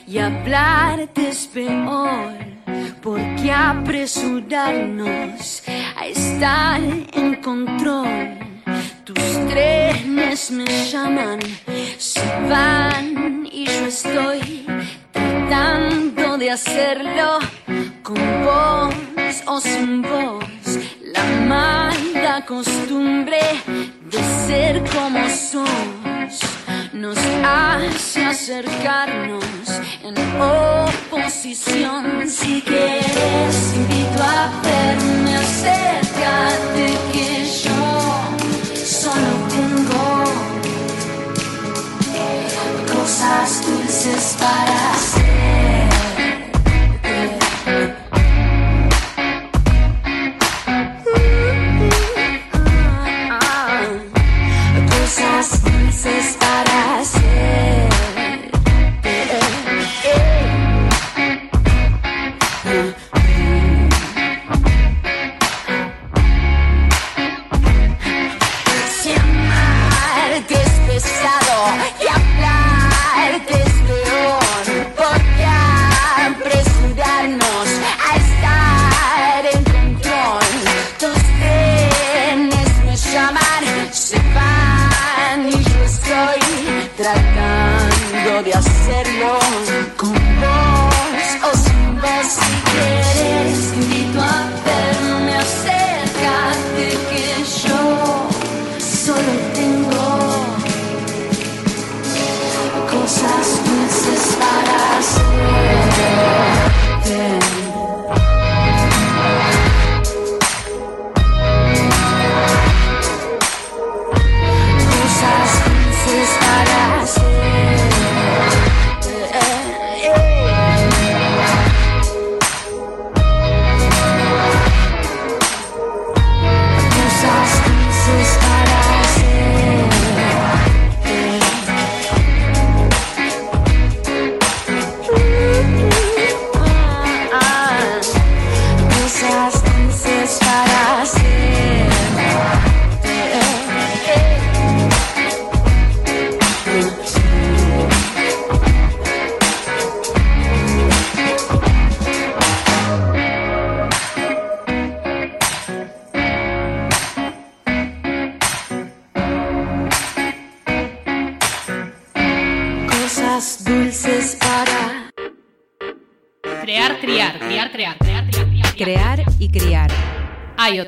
Y 0.09 0.19
hablarte 0.19 1.29
es 1.29 1.47
peor, 1.47 2.35
¿por 3.01 3.21
qué 3.37 3.53
apresurarnos 3.53 5.63
a 5.97 6.05
estar 6.05 6.81
en 7.13 7.41
control? 7.41 8.41
Tus 9.05 9.23
trenes 9.49 10.51
me 10.51 10.65
llaman, 10.91 11.39
se 11.97 12.27
van 12.49 13.47
y 13.53 13.67
yo 13.67 13.87
estoy 13.87 14.67
tratando 15.13 16.37
de 16.37 16.51
hacerlo 16.51 17.39
con 18.03 18.19
voz 18.45 18.95
o 19.47 19.61
sin 19.61 20.03
voz. 20.03 20.45
La 21.15 21.23
mala 21.47 22.45
costumbre 22.45 23.39
de 24.11 24.19
ser 24.49 24.83
como 24.91 25.29
sos 25.29 25.98
nos 26.93 27.19
hace 27.45 28.25
acercarnos 28.25 29.45
en 30.03 30.15
oposición. 30.41 32.29
Si 32.29 32.63
quieres, 32.63 33.75
invito 33.75 34.23
a 34.23 34.51
verme, 34.63 35.37
acércate 35.37 36.99
que 37.13 37.45
yo 37.65 37.83
solo 38.85 39.31
tengo 39.49 40.25
cosas 42.93 43.67
dulces 43.67 44.37
para 44.39 44.98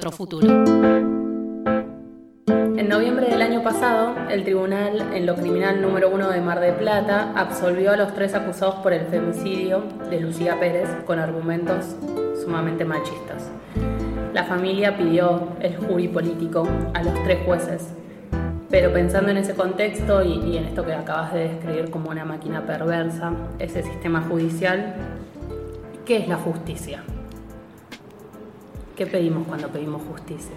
futuro. 0.08 0.46
En 2.46 2.88
noviembre 2.88 3.28
del 3.28 3.42
año 3.42 3.62
pasado, 3.62 4.14
el 4.30 4.42
tribunal 4.42 5.12
en 5.12 5.26
lo 5.26 5.36
criminal 5.36 5.82
número 5.82 6.08
uno 6.08 6.30
de 6.30 6.40
Mar 6.40 6.60
de 6.60 6.72
Plata 6.72 7.32
absolvió 7.36 7.92
a 7.92 7.96
los 7.96 8.14
tres 8.14 8.34
acusados 8.34 8.76
por 8.76 8.94
el 8.94 9.06
femicidio 9.06 9.84
de 10.08 10.18
Lucía 10.20 10.58
Pérez 10.58 10.88
con 11.04 11.18
argumentos 11.18 11.94
sumamente 12.42 12.86
machistas. 12.86 13.50
La 14.32 14.44
familia 14.44 14.96
pidió 14.96 15.48
el 15.60 15.76
jury 15.76 16.08
político 16.08 16.66
a 16.94 17.02
los 17.02 17.14
tres 17.24 17.40
jueces, 17.44 17.92
pero 18.70 18.92
pensando 18.92 19.30
en 19.30 19.36
ese 19.36 19.54
contexto 19.54 20.24
y, 20.24 20.38
y 20.38 20.56
en 20.56 20.64
esto 20.64 20.84
que 20.86 20.94
acabas 20.94 21.34
de 21.34 21.48
describir 21.48 21.90
como 21.90 22.08
una 22.08 22.24
máquina 22.24 22.64
perversa, 22.64 23.32
ese 23.58 23.82
sistema 23.82 24.22
judicial, 24.22 24.94
¿qué 26.06 26.16
es 26.16 26.28
la 26.28 26.36
justicia? 26.36 27.02
¿Qué 29.00 29.06
pedimos 29.06 29.48
cuando 29.48 29.66
pedimos 29.68 30.02
justicia? 30.02 30.56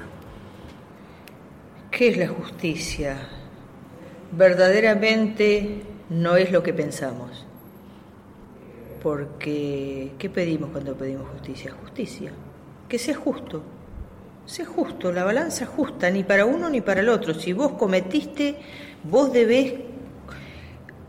¿Qué 1.90 2.10
es 2.10 2.18
la 2.18 2.28
justicia? 2.28 3.16
Verdaderamente 4.34 5.82
no 6.10 6.36
es 6.36 6.52
lo 6.52 6.62
que 6.62 6.74
pensamos. 6.74 7.46
Porque, 9.02 10.12
¿qué 10.20 10.30
pedimos 10.30 10.72
cuando 10.72 10.94
pedimos 10.94 11.30
justicia? 11.30 11.72
Justicia. 11.72 12.34
Que 12.90 13.00
sea 13.00 13.16
justo. 13.16 13.64
Sea 14.46 14.66
justo, 14.66 15.14
la 15.14 15.24
balanza 15.24 15.66
justa, 15.66 16.12
ni 16.12 16.26
para 16.26 16.46
uno 16.46 16.70
ni 16.70 16.82
para 16.82 17.00
el 17.00 17.08
otro. 17.08 17.34
Si 17.34 17.54
vos 17.54 17.72
cometiste, 17.80 18.58
vos 19.06 19.32
debés, 19.32 19.76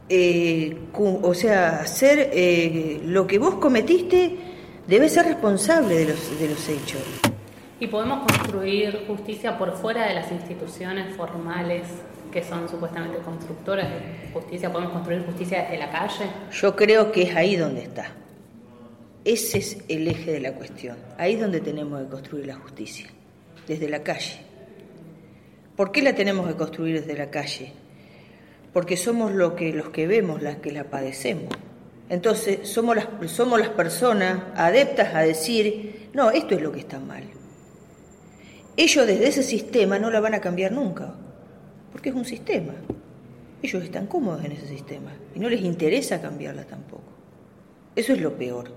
eh, 0.09 0.77
o 0.95 1.35
sea, 1.35 1.81
hacer 1.81 2.31
eh, 2.33 3.01
lo 3.05 3.27
que 3.27 3.41
vos 3.41 3.57
cometiste, 3.57 4.54
debes 4.87 5.13
ser 5.13 5.27
responsable 5.27 5.95
de 5.95 6.07
los, 6.07 6.39
de 6.39 6.49
los 6.49 6.69
hechos. 6.69 7.03
¿Y 7.81 7.87
podemos 7.87 8.21
construir 8.31 9.05
justicia 9.07 9.59
por 9.59 9.73
fuera 9.77 10.07
de 10.07 10.15
las 10.15 10.31
instituciones 10.31 11.15
formales 11.17 11.83
que 12.33 12.43
son 12.43 12.69
supuestamente 12.69 13.19
constructoras 13.19 13.89
de 13.89 14.31
justicia? 14.33 14.73
¿Podemos 14.73 14.93
construir 14.93 15.25
justicia 15.25 15.63
desde 15.63 15.79
la 15.79 15.91
calle? 15.91 16.25
Yo 16.53 16.77
creo 16.77 17.13
que 17.13 17.23
es 17.23 17.37
ahí 17.37 17.57
donde 17.57 17.83
está. 17.83 18.13
Ese 19.25 19.59
es 19.59 19.79
el 19.89 20.07
eje 20.07 20.33
de 20.33 20.41
la 20.41 20.53
cuestión. 20.53 20.97
Ahí 21.19 21.35
es 21.35 21.41
donde 21.41 21.61
tenemos 21.61 22.03
que 22.03 22.09
construir 22.09 22.47
la 22.47 22.57
justicia, 22.57 23.07
desde 23.67 23.89
la 23.89 24.03
calle. 24.03 24.37
¿Por 25.77 25.91
qué 25.91 26.03
la 26.03 26.15
tenemos 26.15 26.47
que 26.47 26.55
construir 26.55 27.01
desde 27.01 27.19
la 27.19 27.31
calle? 27.31 27.73
Porque 28.73 28.97
somos 28.97 29.33
lo 29.33 29.57
que, 29.57 29.73
los 29.73 29.89
que 29.89 30.07
vemos, 30.07 30.43
las 30.43 30.57
que 30.57 30.73
la 30.73 30.85
padecemos. 30.85 31.49
Entonces, 32.09 32.69
somos 32.69 32.97
las, 32.97 33.09
somos 33.31 33.59
las 33.59 33.71
personas 33.71 34.43
adeptas 34.55 35.15
a 35.15 35.21
decir, 35.21 36.11
no, 36.13 36.31
esto 36.31 36.55
es 36.55 36.63
lo 36.63 36.73
que 36.73 36.81
está 36.81 37.01
mal. 37.01 37.25
Ellos 38.77 39.07
desde 39.07 39.29
ese 39.29 39.43
sistema 39.43 39.99
no 39.99 40.11
la 40.11 40.21
van 40.21 40.35
a 40.35 40.41
cambiar 40.41 40.73
nunca, 40.73 41.15
porque 41.93 42.11
es 42.11 42.15
un 42.15 42.25
sistema. 42.25 42.75
Ellos 43.63 43.83
están 43.83 44.07
cómodos 44.07 44.45
en 44.45 44.53
ese 44.53 44.67
sistema 44.69 45.13
y 45.35 45.39
no 45.39 45.49
les 45.49 45.63
interesa 45.63 46.21
cambiarla 46.21 46.65
tampoco. 46.65 47.05
Eso 47.97 48.13
es 48.13 48.21
lo 48.21 48.37
peor. 48.37 48.71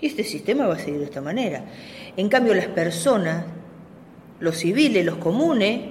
Y 0.00 0.06
este 0.06 0.24
sistema 0.24 0.66
va 0.66 0.74
a 0.74 0.78
seguir 0.78 0.98
de 0.98 1.04
esta 1.04 1.20
manera. 1.20 1.64
En 2.16 2.28
cambio, 2.28 2.54
las 2.54 2.68
personas, 2.68 3.44
los 4.40 4.56
civiles, 4.56 5.04
los 5.04 5.18
comunes, 5.18 5.90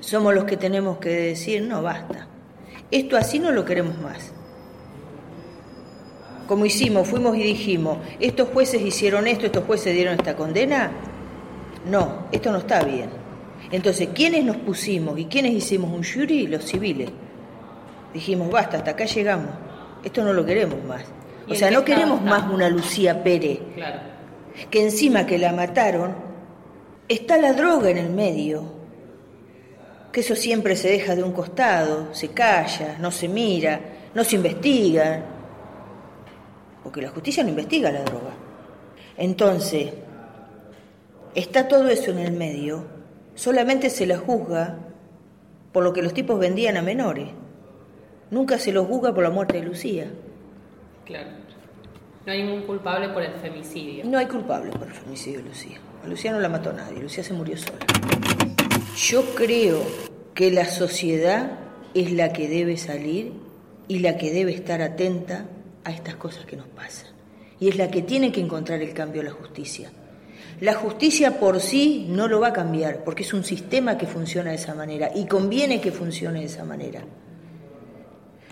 somos 0.00 0.34
los 0.34 0.44
que 0.44 0.56
tenemos 0.56 0.98
que 0.98 1.10
decir, 1.10 1.62
no, 1.62 1.82
basta. 1.82 2.26
Esto 2.90 3.16
así 3.16 3.38
no 3.38 3.52
lo 3.52 3.64
queremos 3.64 3.98
más. 4.00 4.32
Como 6.48 6.64
hicimos, 6.66 7.06
fuimos 7.06 7.36
y 7.36 7.42
dijimos, 7.42 7.98
estos 8.18 8.48
jueces 8.48 8.80
hicieron 8.82 9.26
esto, 9.28 9.46
estos 9.46 9.64
jueces 9.64 9.94
dieron 9.94 10.14
esta 10.14 10.34
condena. 10.34 10.90
No, 11.88 12.26
esto 12.32 12.50
no 12.50 12.58
está 12.58 12.82
bien. 12.82 13.10
Entonces, 13.70 14.08
¿quiénes 14.14 14.44
nos 14.44 14.56
pusimos 14.56 15.18
y 15.18 15.26
quiénes 15.26 15.52
hicimos 15.52 15.90
un 15.92 16.02
jury? 16.02 16.46
Los 16.46 16.64
civiles. 16.64 17.10
Dijimos, 18.14 18.50
basta, 18.50 18.78
hasta 18.78 18.92
acá 18.92 19.04
llegamos. 19.04 19.50
Esto 20.02 20.24
no 20.24 20.32
lo 20.32 20.44
queremos 20.46 20.82
más. 20.84 21.04
¿Y 21.46 21.52
O 21.52 21.54
sea, 21.54 21.70
no 21.70 21.84
queremos 21.84 22.18
está? 22.20 22.30
más 22.30 22.50
una 22.52 22.68
Lucía 22.70 23.22
Pérez, 23.22 23.58
Claro. 23.74 24.00
que 24.70 24.82
encima 24.82 25.26
que 25.26 25.36
la 25.38 25.52
mataron, 25.52 26.14
está 27.08 27.36
la 27.36 27.52
droga 27.52 27.90
en 27.90 27.98
el 27.98 28.10
medio. 28.10 28.64
Que 30.12 30.20
eso 30.20 30.34
siempre 30.34 30.76
se 30.76 30.88
deja 30.88 31.14
de 31.14 31.22
un 31.22 31.32
costado, 31.32 32.08
se 32.14 32.28
calla, 32.28 32.96
no 32.98 33.10
se 33.10 33.28
mira, 33.28 33.80
no 34.14 34.24
se 34.24 34.36
investiga. 34.36 35.22
Porque 36.88 37.02
la 37.02 37.10
justicia 37.10 37.42
no 37.42 37.50
investiga 37.50 37.92
la 37.92 38.02
droga. 38.02 38.30
Entonces, 39.18 39.92
está 41.34 41.68
todo 41.68 41.90
eso 41.90 42.12
en 42.12 42.18
el 42.18 42.32
medio, 42.32 42.86
solamente 43.34 43.90
se 43.90 44.06
la 44.06 44.16
juzga 44.16 44.78
por 45.70 45.84
lo 45.84 45.92
que 45.92 46.00
los 46.00 46.14
tipos 46.14 46.38
vendían 46.38 46.78
a 46.78 46.82
menores. 46.82 47.28
Nunca 48.30 48.58
se 48.58 48.72
los 48.72 48.86
juzga 48.86 49.12
por 49.12 49.22
la 49.22 49.28
muerte 49.28 49.58
de 49.58 49.66
Lucía. 49.66 50.10
Claro. 51.04 51.28
No 52.24 52.32
hay 52.32 52.42
ningún 52.42 52.62
culpable 52.62 53.10
por 53.10 53.22
el 53.22 53.34
femicidio. 53.34 54.06
No 54.06 54.16
hay 54.16 54.24
culpable 54.24 54.70
por 54.70 54.88
el 54.88 54.94
femicidio 54.94 55.40
de 55.40 55.48
Lucía. 55.50 55.78
A 56.02 56.08
Lucía 56.08 56.32
no 56.32 56.40
la 56.40 56.48
mató 56.48 56.72
nadie, 56.72 57.02
Lucía 57.02 57.22
se 57.22 57.34
murió 57.34 57.58
sola. 57.58 57.84
Yo 58.96 59.34
creo 59.34 59.82
que 60.32 60.50
la 60.50 60.64
sociedad 60.64 61.50
es 61.92 62.12
la 62.12 62.32
que 62.32 62.48
debe 62.48 62.78
salir 62.78 63.34
y 63.88 63.98
la 63.98 64.16
que 64.16 64.32
debe 64.32 64.54
estar 64.54 64.80
atenta 64.80 65.48
a 65.84 65.90
estas 65.90 66.16
cosas 66.16 66.44
que 66.44 66.56
nos 66.56 66.66
pasan. 66.68 67.08
Y 67.60 67.68
es 67.68 67.76
la 67.76 67.90
que 67.90 68.02
tiene 68.02 68.30
que 68.30 68.40
encontrar 68.40 68.80
el 68.82 68.92
cambio 68.92 69.22
la 69.22 69.30
justicia. 69.30 69.90
La 70.60 70.74
justicia 70.74 71.38
por 71.38 71.60
sí 71.60 72.06
no 72.08 72.26
lo 72.26 72.40
va 72.40 72.48
a 72.48 72.52
cambiar, 72.52 73.04
porque 73.04 73.22
es 73.22 73.32
un 73.32 73.44
sistema 73.44 73.96
que 73.96 74.06
funciona 74.06 74.50
de 74.50 74.56
esa 74.56 74.74
manera 74.74 75.10
y 75.14 75.26
conviene 75.26 75.80
que 75.80 75.92
funcione 75.92 76.40
de 76.40 76.46
esa 76.46 76.64
manera. 76.64 77.02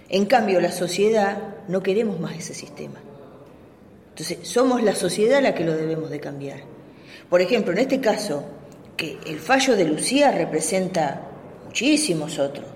En 0.08 0.26
cambio, 0.26 0.60
la 0.60 0.70
sociedad 0.70 1.36
no 1.66 1.82
queremos 1.82 2.20
más 2.20 2.36
ese 2.36 2.54
sistema. 2.54 3.00
Entonces, 4.10 4.38
somos 4.48 4.82
la 4.82 4.94
sociedad 4.94 5.42
la 5.42 5.54
que 5.54 5.64
lo 5.64 5.74
debemos 5.74 6.10
de 6.10 6.20
cambiar. 6.20 6.60
Por 7.28 7.40
ejemplo, 7.40 7.72
en 7.72 7.78
este 7.78 8.00
caso, 8.00 8.44
que 8.96 9.18
el 9.26 9.40
fallo 9.40 9.76
de 9.76 9.84
Lucía 9.84 10.30
representa 10.30 11.22
muchísimos 11.66 12.38
otros. 12.38 12.66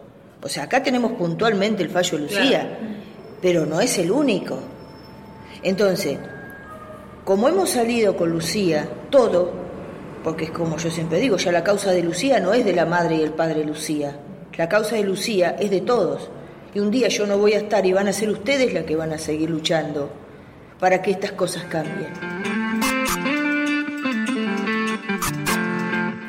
O 0.43 0.49
sea, 0.49 0.65
acá 0.65 0.83
tenemos 0.83 1.13
puntualmente 1.13 1.83
el 1.83 1.91
fallo 1.91 2.19
de 2.19 2.25
Lucía, 2.25 2.79
pero 3.41 3.66
no 3.66 3.80
es 3.80 3.99
el 3.99 4.11
único. 4.11 4.59
Entonces, 5.62 6.18
como 7.24 7.49
hemos 7.49 7.70
salido 7.70 8.16
con 8.16 8.30
Lucía, 8.30 8.88
todo, 9.11 9.53
porque 10.24 10.45
es 10.45 10.51
como 10.51 10.76
yo 10.76 10.91
siempre 10.91 11.18
digo, 11.18 11.36
ya 11.36 11.53
la 11.53 11.64
causa 11.64 11.93
de 11.93 12.03
Lucía 12.03 12.41
no 12.41 12.53
es 12.53 12.64
de 12.64 12.72
la 12.72 12.86
madre 12.86 13.16
y 13.16 13.22
el 13.22 13.32
padre 13.32 13.61
de 13.61 13.66
Lucía, 13.66 14.16
la 14.57 14.68
causa 14.68 14.97
de 14.97 15.05
Lucía 15.05 15.57
es 15.59 15.70
de 15.70 15.80
todos. 15.80 16.30
Y 16.74 16.80
un 16.80 16.91
día 16.91 17.09
yo 17.09 17.26
no 17.26 17.38
voy 17.38 17.55
a 17.55 17.59
estar 17.59 17.84
y 17.86 17.93
van 17.93 18.09
a 18.09 18.12
ser 18.12 18.28
ustedes 18.30 18.74
las 18.74 18.84
que 18.84 18.95
van 18.95 19.12
a 19.12 19.18
seguir 19.18 19.49
luchando 19.49 20.11
para 20.78 21.01
que 21.03 21.12
estas 21.12 21.32
cosas 21.32 21.64
cambien. 21.64 22.12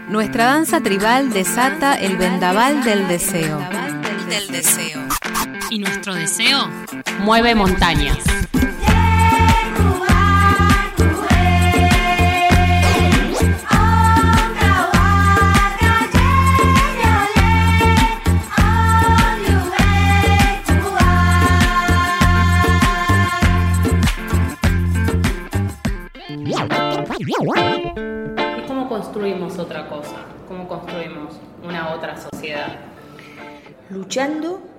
Nuestra 0.09 0.45
danza 0.45 0.81
tribal 0.81 1.31
desata 1.31 1.95
el 1.95 2.17
vendaval. 2.17 2.83
Del 2.83 3.07
deseo. 3.07 3.59
Y 5.69 5.79
nuestro 5.79 6.13
deseo 6.15 6.69
mueve 7.21 7.55
montañas. 7.55 8.17
¿Y 28.57 28.61
cómo 28.67 28.89
construimos 28.89 29.57
otra 29.59 29.87
cosa? 29.87 30.15
¿Cómo 30.47 30.67
construimos 30.67 31.39
una 31.63 31.91
otra 31.91 32.17
sociedad? 32.17 32.79
Luchando, 33.89 34.70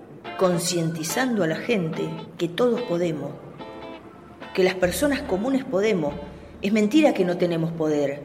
concientizando 0.43 1.45
a 1.45 1.47
la 1.47 1.55
gente 1.55 2.11
que 2.37 2.49
todos 2.49 2.83
podemos, 2.83 3.31
que 4.53 4.65
las 4.65 4.75
personas 4.75 5.23
comunes 5.23 5.65
podemos. 5.65 6.15
Es 6.61 6.73
mentira 6.73 7.15
que 7.15 7.25
no 7.25 7.37
tenemos 7.37 7.71
poder. 7.71 8.21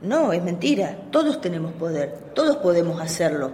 No, 0.00 0.32
es 0.32 0.42
mentira. 0.42 0.96
Todos 1.10 1.42
tenemos 1.42 1.72
poder. 1.74 2.14
Todos 2.34 2.56
podemos 2.56 2.98
hacerlo. 2.98 3.52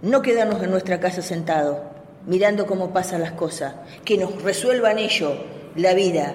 No 0.00 0.22
quedarnos 0.22 0.62
en 0.62 0.70
nuestra 0.70 0.98
casa 0.98 1.20
sentados, 1.20 1.76
mirando 2.26 2.66
cómo 2.66 2.90
pasan 2.90 3.20
las 3.20 3.32
cosas. 3.32 3.74
Que 4.02 4.16
nos 4.16 4.42
resuelvan 4.42 4.98
ellos 4.98 5.34
la 5.76 5.92
vida. 5.92 6.34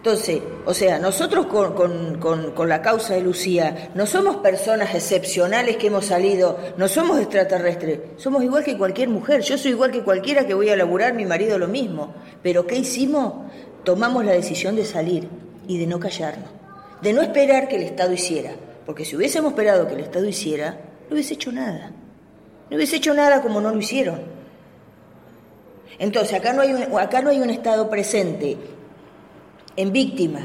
Entonces, 0.00 0.40
o 0.64 0.72
sea, 0.72 0.98
nosotros 0.98 1.44
con, 1.44 1.74
con- 1.74 2.52
con- 2.52 2.68
la 2.70 2.80
causa 2.80 3.12
de 3.12 3.20
Lucía 3.20 3.90
no 3.94 4.06
somos 4.06 4.36
personas 4.36 4.94
excepcionales 4.94 5.76
que 5.76 5.88
hemos 5.88 6.06
salido, 6.06 6.58
no 6.78 6.88
somos 6.88 7.20
extraterrestres, 7.20 8.00
somos 8.16 8.42
igual 8.42 8.64
que 8.64 8.78
cualquier 8.78 9.10
mujer, 9.10 9.42
yo 9.42 9.58
soy 9.58 9.72
igual 9.72 9.90
que 9.90 10.02
cualquiera 10.02 10.46
que 10.46 10.54
voy 10.54 10.70
a 10.70 10.76
laburar, 10.76 11.12
mi 11.12 11.26
marido 11.26 11.58
lo 11.58 11.68
mismo. 11.68 12.14
Pero 12.42 12.66
¿qué 12.66 12.76
hicimos? 12.76 13.34
Tomamos 13.84 14.24
la 14.24 14.32
decisión 14.32 14.74
de 14.74 14.86
salir 14.86 15.28
y 15.68 15.76
de 15.76 15.86
no 15.86 16.00
callarnos, 16.00 16.48
de 17.02 17.12
no 17.12 17.20
esperar 17.20 17.68
que 17.68 17.76
el 17.76 17.82
Estado 17.82 18.14
hiciera, 18.14 18.52
porque 18.86 19.04
si 19.04 19.16
hubiésemos 19.16 19.50
esperado 19.52 19.86
que 19.86 19.94
el 19.96 20.00
Estado 20.00 20.24
hiciera, 20.26 20.80
no 21.10 21.14
hubiese 21.14 21.34
hecho 21.34 21.52
nada. 21.52 21.92
No 22.70 22.76
hubiese 22.76 22.96
hecho 22.96 23.12
nada 23.12 23.42
como 23.42 23.60
no 23.60 23.70
lo 23.70 23.78
hicieron. 23.78 24.22
Entonces, 25.98 26.32
acá 26.38 26.54
no 26.54 26.62
hay 26.62 26.72
acá 26.98 27.20
no 27.20 27.28
hay 27.28 27.40
un 27.40 27.50
Estado 27.50 27.90
presente 27.90 28.56
en 29.80 29.92
víctima. 29.92 30.40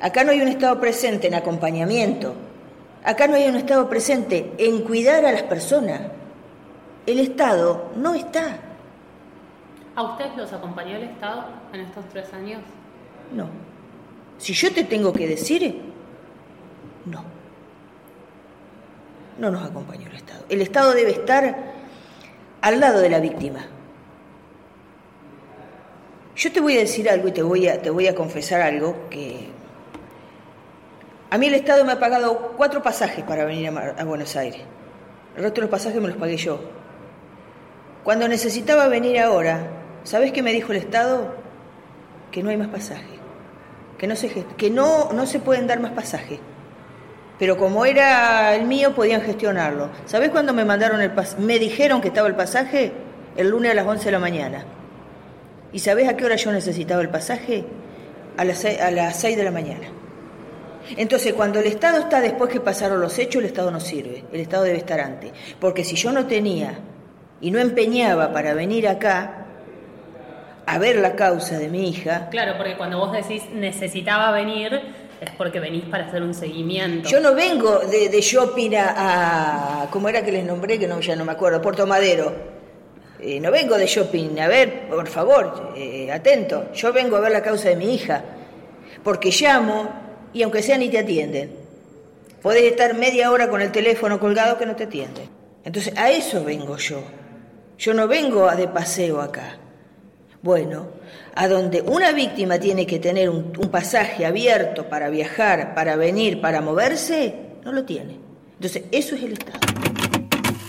Acá 0.00 0.24
no 0.24 0.32
hay 0.32 0.42
un 0.42 0.48
Estado 0.48 0.78
presente 0.78 1.28
en 1.28 1.34
acompañamiento. 1.34 2.34
Acá 3.02 3.26
no 3.26 3.36
hay 3.36 3.48
un 3.48 3.56
Estado 3.56 3.88
presente 3.88 4.52
en 4.58 4.82
cuidar 4.82 5.24
a 5.24 5.32
las 5.32 5.42
personas. 5.44 6.02
El 7.06 7.18
Estado 7.18 7.92
no 7.96 8.14
está. 8.14 8.58
¿A 9.96 10.02
ustedes 10.02 10.36
los 10.36 10.52
acompañó 10.52 10.96
el 10.96 11.04
Estado 11.04 11.46
en 11.72 11.80
estos 11.80 12.04
tres 12.10 12.32
años? 12.34 12.60
No. 13.32 13.48
Si 14.36 14.52
yo 14.52 14.72
te 14.72 14.84
tengo 14.84 15.12
que 15.14 15.28
decir, 15.28 15.80
no. 17.06 17.24
No 19.38 19.50
nos 19.50 19.64
acompañó 19.64 20.08
el 20.08 20.16
Estado. 20.16 20.44
El 20.50 20.60
Estado 20.60 20.92
debe 20.92 21.12
estar 21.12 21.56
al 22.60 22.80
lado 22.80 23.00
de 23.00 23.08
la 23.08 23.20
víctima. 23.20 23.60
Yo 26.36 26.52
te 26.52 26.60
voy 26.60 26.76
a 26.76 26.80
decir 26.80 27.08
algo 27.08 27.28
y 27.28 27.32
te 27.32 27.42
voy 27.42 27.68
a, 27.68 27.80
te 27.80 27.90
voy 27.90 28.08
a 28.08 28.14
confesar 28.14 28.60
algo 28.60 29.08
que 29.08 29.48
a 31.30 31.38
mí 31.38 31.46
el 31.46 31.54
Estado 31.54 31.84
me 31.84 31.92
ha 31.92 31.98
pagado 31.98 32.54
cuatro 32.56 32.82
pasajes 32.82 33.24
para 33.24 33.44
venir 33.44 33.68
a, 33.68 34.04
Buenos 34.04 34.36
Aires. 34.36 34.60
El 35.36 35.42
resto 35.42 35.56
de 35.56 35.60
los 35.62 35.70
pasajes 35.70 36.00
me 36.00 36.08
los 36.08 36.16
pagué 36.16 36.36
yo. 36.36 36.60
Cuando 38.04 38.28
necesitaba 38.28 38.86
venir 38.88 39.18
ahora, 39.20 39.66
¿sabes 40.04 40.32
qué 40.32 40.42
me 40.42 40.52
dijo 40.52 40.72
el 40.72 40.78
Estado? 40.78 41.34
Que 42.30 42.42
no 42.42 42.50
hay 42.50 42.56
más 42.56 42.68
pasajes, 42.68 43.18
que 43.98 44.06
no 44.06 44.14
se 44.16 44.28
que 44.28 44.70
no, 44.70 45.12
no 45.12 45.26
se 45.26 45.38
pueden 45.38 45.66
dar 45.66 45.80
más 45.80 45.92
pasajes. 45.92 46.38
Pero 47.38 47.56
como 47.56 47.84
era 47.84 48.54
el 48.54 48.64
mío, 48.66 48.94
podían 48.94 49.20
gestionarlo. 49.22 49.90
¿Sabes 50.06 50.30
cuándo 50.30 50.52
me 50.52 50.64
mandaron 50.64 51.00
el 51.00 51.10
pas 51.12 51.38
Me 51.38 51.58
dijeron 51.58 52.00
que 52.00 52.08
estaba 52.08 52.28
el 52.28 52.36
pasaje 52.36 52.92
el 53.36 53.50
lunes 53.50 53.72
a 53.72 53.74
las 53.74 53.86
11 53.86 54.04
de 54.04 54.12
la 54.12 54.18
mañana. 54.20 54.64
¿Y 55.74 55.80
sabes 55.80 56.08
a 56.08 56.16
qué 56.16 56.24
hora 56.24 56.36
yo 56.36 56.50
necesitaba 56.52 57.02
el 57.02 57.10
pasaje? 57.10 57.64
A 58.38 58.44
las, 58.44 58.64
sei- 58.64 58.80
a 58.80 58.90
las 58.90 59.20
6 59.20 59.36
de 59.36 59.44
la 59.44 59.50
mañana. 59.50 59.86
Entonces, 60.96 61.32
cuando 61.34 61.60
el 61.60 61.66
Estado 61.66 61.98
está 61.98 62.20
después 62.20 62.50
que 62.50 62.60
pasaron 62.60 63.00
los 63.00 63.18
hechos, 63.18 63.40
el 63.42 63.46
Estado 63.46 63.70
no 63.70 63.80
sirve. 63.80 64.24
El 64.32 64.40
Estado 64.40 64.64
debe 64.64 64.78
estar 64.78 65.00
antes. 65.00 65.32
Porque 65.60 65.84
si 65.84 65.96
yo 65.96 66.12
no 66.12 66.26
tenía 66.26 66.78
y 67.40 67.50
no 67.50 67.58
empeñaba 67.58 68.32
para 68.32 68.54
venir 68.54 68.86
acá 68.88 69.46
a 70.66 70.78
ver 70.78 70.96
la 70.96 71.14
causa 71.14 71.58
de 71.58 71.68
mi 71.68 71.88
hija, 71.88 72.28
Claro, 72.30 72.54
porque 72.56 72.76
cuando 72.76 72.98
vos 72.98 73.12
decís 73.12 73.42
necesitaba 73.52 74.30
venir, 74.32 74.72
es 75.20 75.30
porque 75.36 75.60
venís 75.60 75.84
para 75.84 76.06
hacer 76.06 76.22
un 76.22 76.34
seguimiento. 76.34 77.08
yo 77.08 77.20
no 77.20 77.34
vengo 77.34 77.80
de, 77.80 78.08
de 78.08 78.20
shopping 78.20 78.74
a, 78.76 79.82
a- 79.82 79.90
¿Cómo 79.90 80.08
era 80.08 80.22
que 80.24 80.32
les 80.32 80.44
nombré? 80.44 80.78
Que 80.78 80.86
no, 80.86 81.00
ya 81.00 81.16
no 81.16 81.24
me 81.24 81.32
acuerdo. 81.32 81.60
Puerto 81.60 81.86
Madero. 81.86 82.53
Eh, 83.26 83.40
no 83.40 83.50
vengo 83.50 83.78
de 83.78 83.86
shopping. 83.86 84.38
A 84.38 84.48
ver, 84.48 84.86
por 84.86 85.08
favor, 85.08 85.72
eh, 85.74 86.12
atento. 86.12 86.70
Yo 86.74 86.92
vengo 86.92 87.16
a 87.16 87.20
ver 87.20 87.32
la 87.32 87.42
causa 87.42 87.70
de 87.70 87.76
mi 87.76 87.94
hija. 87.94 88.22
Porque 89.02 89.30
llamo 89.30 89.88
y 90.34 90.42
aunque 90.42 90.62
sea 90.62 90.76
ni 90.76 90.90
te 90.90 90.98
atienden. 90.98 91.50
Podés 92.42 92.64
estar 92.64 92.92
media 92.94 93.30
hora 93.30 93.48
con 93.48 93.62
el 93.62 93.72
teléfono 93.72 94.20
colgado 94.20 94.58
que 94.58 94.66
no 94.66 94.76
te 94.76 94.84
atienden. 94.84 95.26
Entonces, 95.64 95.94
a 95.96 96.10
eso 96.10 96.44
vengo 96.44 96.76
yo. 96.76 97.02
Yo 97.78 97.94
no 97.94 98.06
vengo 98.06 98.54
de 98.54 98.68
paseo 98.68 99.22
acá. 99.22 99.56
Bueno, 100.42 100.88
a 101.34 101.48
donde 101.48 101.80
una 101.80 102.12
víctima 102.12 102.58
tiene 102.58 102.86
que 102.86 102.98
tener 102.98 103.30
un, 103.30 103.54
un 103.58 103.70
pasaje 103.70 104.26
abierto 104.26 104.86
para 104.90 105.08
viajar, 105.08 105.74
para 105.74 105.96
venir, 105.96 106.42
para 106.42 106.60
moverse, 106.60 107.34
no 107.64 107.72
lo 107.72 107.84
tiene. 107.84 108.18
Entonces, 108.56 108.82
eso 108.92 109.14
es 109.14 109.22
el 109.22 109.32
Estado. 109.32 110.23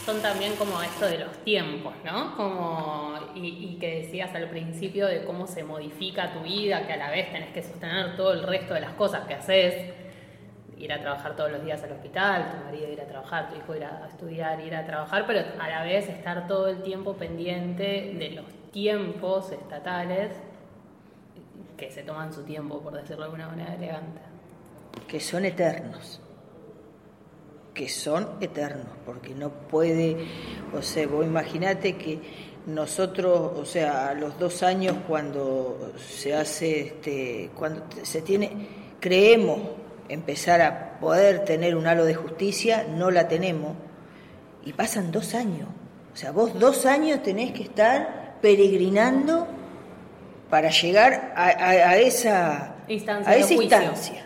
Son 0.05 0.21
también 0.21 0.55
como 0.55 0.79
esto 0.83 1.05
de 1.07 1.17
los 1.17 1.35
tiempos, 1.43 1.93
¿no? 2.03 2.35
Como, 2.37 3.13
y, 3.33 3.47
y 3.47 3.77
que 3.79 4.01
decías 4.01 4.35
al 4.35 4.49
principio 4.49 5.07
de 5.07 5.25
cómo 5.25 5.47
se 5.47 5.63
modifica 5.63 6.31
tu 6.31 6.41
vida, 6.41 6.85
que 6.85 6.93
a 6.93 6.97
la 6.97 7.09
vez 7.09 7.31
tenés 7.31 7.51
que 7.51 7.63
sostener 7.63 8.15
todo 8.15 8.33
el 8.33 8.43
resto 8.43 8.75
de 8.75 8.81
las 8.81 8.93
cosas 8.93 9.25
que 9.25 9.33
haces. 9.33 9.93
Ir 10.77 10.93
a 10.93 10.99
trabajar 10.99 11.35
todos 11.35 11.51
los 11.51 11.63
días 11.63 11.81
al 11.83 11.93
hospital, 11.93 12.51
tu 12.51 12.65
marido 12.65 12.91
ir 12.91 13.01
a 13.01 13.05
trabajar, 13.07 13.49
tu 13.49 13.55
hijo 13.57 13.75
ir 13.75 13.85
a 13.85 14.07
estudiar, 14.07 14.59
ir 14.59 14.75
a 14.75 14.85
trabajar, 14.85 15.23
pero 15.25 15.39
a 15.59 15.69
la 15.69 15.83
vez 15.83 16.07
estar 16.07 16.47
todo 16.47 16.67
el 16.67 16.83
tiempo 16.83 17.13
pendiente 17.15 18.13
de 18.19 18.29
los 18.31 18.45
tiempos 18.71 19.51
estatales 19.51 20.33
que 21.77 21.89
se 21.89 22.03
toman 22.03 22.31
su 22.33 22.43
tiempo, 22.43 22.79
por 22.81 22.93
decirlo 22.93 23.17
de 23.17 23.23
alguna 23.23 23.47
manera 23.47 23.73
elegante. 23.73 24.21
que 25.07 25.19
son 25.19 25.45
eternos. 25.45 26.21
Que 27.75 27.89
son 27.89 28.27
eternos, 28.41 28.87
porque 29.05 29.35
no 29.35 29.51
puede, 29.51 30.17
o 30.73 30.81
sea, 30.81 31.05
vos 31.07 31.25
imaginate 31.25 31.97
que 31.97 32.19
nosotros, 32.65 33.51
o 33.55 33.65
sea, 33.65 34.09
a 34.09 34.13
los 34.15 34.39
dos 34.39 34.63
años 34.63 34.95
cuando 35.07 35.93
se 35.97 36.33
hace, 36.33 36.79
este, 36.79 37.51
cuando 37.53 37.83
se 38.01 38.21
tiene, 38.23 38.49
creemos 38.99 39.59
empezar 40.09 40.61
a 40.61 40.99
poder 40.99 41.45
tener 41.45 41.75
un 41.75 41.85
halo 41.85 42.05
de 42.05 42.15
justicia, 42.15 42.87
no 42.89 43.11
la 43.11 43.27
tenemos, 43.27 43.75
y 44.63 44.73
pasan 44.73 45.11
dos 45.11 45.35
años. 45.35 45.67
O 46.13 46.17
sea, 46.17 46.31
vos 46.31 46.57
dos 46.57 46.85
años 46.85 47.21
tenés 47.21 47.51
que 47.51 47.63
estar 47.63 48.37
peregrinando 48.41 49.47
para 50.49 50.69
llegar 50.69 51.33
a, 51.35 51.97
esa 51.97 52.75
instancia. 52.87 53.31
A 53.31 53.35
esa 53.35 53.53
instancia. 53.53 54.25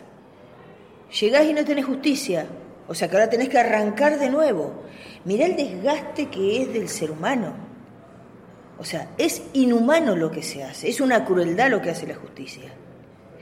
Llegás 1.20 1.46
y 1.46 1.54
no 1.54 1.66
tenés 1.66 1.86
justicia. 1.86 2.46
O 2.90 2.96
sea 2.96 3.08
que 3.08 3.16
ahora 3.16 3.30
tenés 3.30 3.50
que 3.50 3.60
arrancar 3.60 4.18
de 4.18 4.30
nuevo. 4.32 4.74
Mirá 5.24 5.46
el 5.46 5.56
desgaste 5.56 6.28
que 6.28 6.64
es 6.64 6.74
del 6.74 6.90
ser 6.90 7.12
humano. 7.12 7.54
O 8.80 8.84
sea, 8.84 9.10
es 9.20 9.44
inhumano 9.54 10.16
lo 10.16 10.32
que 10.32 10.42
se 10.42 10.64
hace, 10.64 10.90
es 10.90 11.00
una 11.00 11.24
crueldad 11.24 11.70
lo 11.70 11.82
que 11.82 11.92
hace 11.92 12.08
la 12.08 12.16
justicia. 12.16 12.72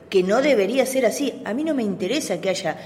Que 0.09 0.21
no 0.21 0.41
debería 0.41 0.85
ser 0.85 1.05
así. 1.05 1.41
A 1.45 1.53
mí 1.53 1.63
no 1.63 1.73
me 1.73 1.83
interesa 1.83 2.41
que 2.41 2.49
haya 2.49 2.77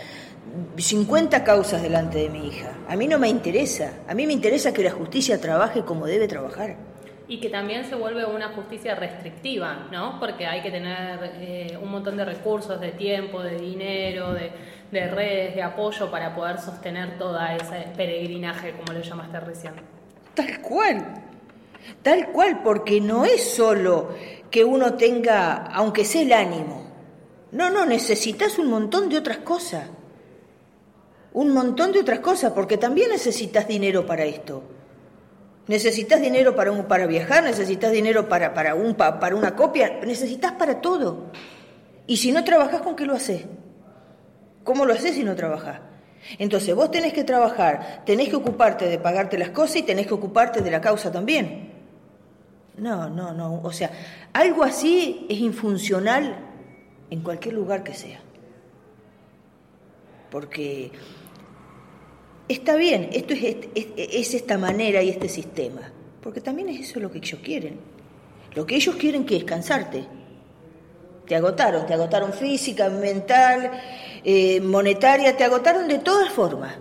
50 0.77 1.43
causas 1.43 1.81
delante 1.81 2.19
de 2.19 2.29
mi 2.29 2.47
hija. 2.47 2.77
A 2.87 2.95
mí 2.95 3.07
no 3.07 3.17
me 3.17 3.27
interesa. 3.27 3.93
A 4.07 4.13
mí 4.13 4.27
me 4.27 4.33
interesa 4.33 4.71
que 4.71 4.83
la 4.83 4.91
justicia 4.91 5.41
trabaje 5.41 5.81
como 5.81 6.05
debe 6.05 6.27
trabajar. 6.27 6.75
Y 7.27 7.39
que 7.39 7.49
también 7.49 7.85
se 7.85 7.95
vuelve 7.95 8.25
una 8.25 8.49
justicia 8.49 8.95
restrictiva, 8.95 9.87
¿no? 9.91 10.19
Porque 10.19 10.45
hay 10.45 10.61
que 10.61 10.71
tener 10.71 11.19
eh, 11.35 11.77
un 11.81 11.89
montón 11.89 12.17
de 12.17 12.25
recursos, 12.25 12.79
de 12.79 12.91
tiempo, 12.91 13.41
de 13.41 13.57
dinero, 13.57 14.33
de, 14.33 14.51
de, 14.91 15.07
redes, 15.07 15.55
de 15.55 15.63
apoyo 15.63 16.11
para 16.11 16.35
poder 16.35 16.59
sostener 16.59 17.17
toda 17.17 17.55
ese 17.55 17.87
peregrinaje, 17.95 18.73
como 18.73 18.93
lo 18.93 19.01
llamaste 19.01 19.39
recién. 19.39 19.73
Tal 20.33 20.61
cual, 20.61 21.23
tal 22.01 22.27
cual, 22.31 22.61
porque 22.63 22.99
no 22.99 23.23
es 23.23 23.53
solo 23.53 24.09
que 24.49 24.65
uno 24.65 24.95
tenga, 24.95 25.67
aunque 25.67 26.03
sea 26.03 26.21
el 26.21 26.33
ánimo, 26.33 26.91
no, 27.51 27.69
no, 27.69 27.85
necesitas 27.85 28.57
un 28.59 28.69
montón 28.69 29.09
de 29.09 29.17
otras 29.17 29.37
cosas, 29.37 29.89
un 31.33 31.53
montón 31.53 31.91
de 31.91 31.99
otras 31.99 32.19
cosas, 32.19 32.53
porque 32.53 32.77
también 32.77 33.09
necesitas 33.09 33.67
dinero 33.67 34.05
para 34.05 34.23
esto. 34.23 34.63
Necesitas 35.67 36.21
dinero 36.21 36.55
para, 36.55 36.71
un, 36.71 36.85
para 36.85 37.05
viajar, 37.05 37.43
necesitas 37.43 37.91
dinero 37.91 38.27
para, 38.27 38.53
para, 38.53 38.75
un, 38.75 38.95
para 38.95 39.35
una 39.35 39.55
copia, 39.55 39.99
necesitas 40.05 40.53
para 40.53 40.81
todo. 40.81 41.31
Y 42.07 42.17
si 42.17 42.31
no 42.31 42.43
trabajas, 42.43 42.81
¿con 42.81 42.95
qué 42.95 43.05
lo 43.05 43.13
haces? 43.13 43.45
¿Cómo 44.63 44.85
lo 44.85 44.93
haces 44.93 45.15
si 45.15 45.23
no 45.23 45.35
trabajas? 45.35 45.79
Entonces 46.37 46.75
vos 46.75 46.91
tenés 46.91 47.13
que 47.13 47.23
trabajar, 47.23 48.03
tenés 48.05 48.29
que 48.29 48.35
ocuparte 48.35 48.87
de 48.87 48.99
pagarte 48.99 49.37
las 49.37 49.49
cosas 49.49 49.77
y 49.77 49.83
tenés 49.83 50.07
que 50.07 50.13
ocuparte 50.13 50.61
de 50.61 50.71
la 50.71 50.81
causa 50.81 51.11
también. 51.11 51.71
No, 52.77 53.09
no, 53.09 53.33
no. 53.33 53.61
O 53.63 53.71
sea, 53.71 53.91
algo 54.33 54.63
así 54.63 55.25
es 55.29 55.39
infuncional 55.39 56.35
en 57.09 57.21
cualquier 57.21 57.55
lugar 57.55 57.83
que 57.83 57.93
sea. 57.93 58.19
Porque 60.29 60.91
está 62.51 62.75
bien, 62.75 63.09
esto 63.13 63.33
es, 63.33 63.55
es, 63.75 64.33
esta 64.33 64.57
manera 64.57 65.01
y 65.01 65.09
este 65.09 65.29
sistema, 65.29 65.81
porque 66.21 66.41
también 66.41 66.69
es 66.69 66.89
eso 66.89 66.99
lo 66.99 67.11
que 67.11 67.19
ellos 67.19 67.39
quieren. 67.43 67.79
Lo 68.53 68.65
que 68.65 68.75
ellos 68.75 68.95
quieren 68.95 69.25
que 69.25 69.37
es 69.37 69.43
cansarte. 69.43 70.05
Te 71.25 71.35
agotaron, 71.35 71.85
te 71.85 71.93
agotaron 71.93 72.33
física, 72.33 72.89
mental, 72.89 73.71
eh, 74.23 74.59
monetaria, 74.59 75.37
te 75.37 75.45
agotaron 75.45 75.87
de 75.87 75.99
todas 75.99 76.29
formas. 76.31 76.75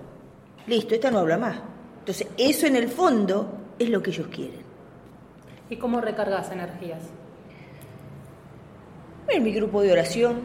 Listo, 0.67 0.95
esta 0.95 1.11
no 1.11 1.21
habla 1.21 1.39
más. 1.39 1.61
Entonces, 2.01 2.27
eso 2.37 2.67
en 2.67 2.77
el 2.77 2.89
fondo 2.89 3.75
es 3.79 3.89
lo 3.89 4.03
que 4.03 4.11
ellos 4.11 4.27
quieren. 4.29 4.61
¿Y 5.69 5.77
cómo 5.77 6.01
recargas 6.01 6.51
energías? 6.51 6.99
En 9.29 9.43
mi 9.45 9.53
grupo 9.53 9.83
de 9.83 9.93
oración, 9.93 10.41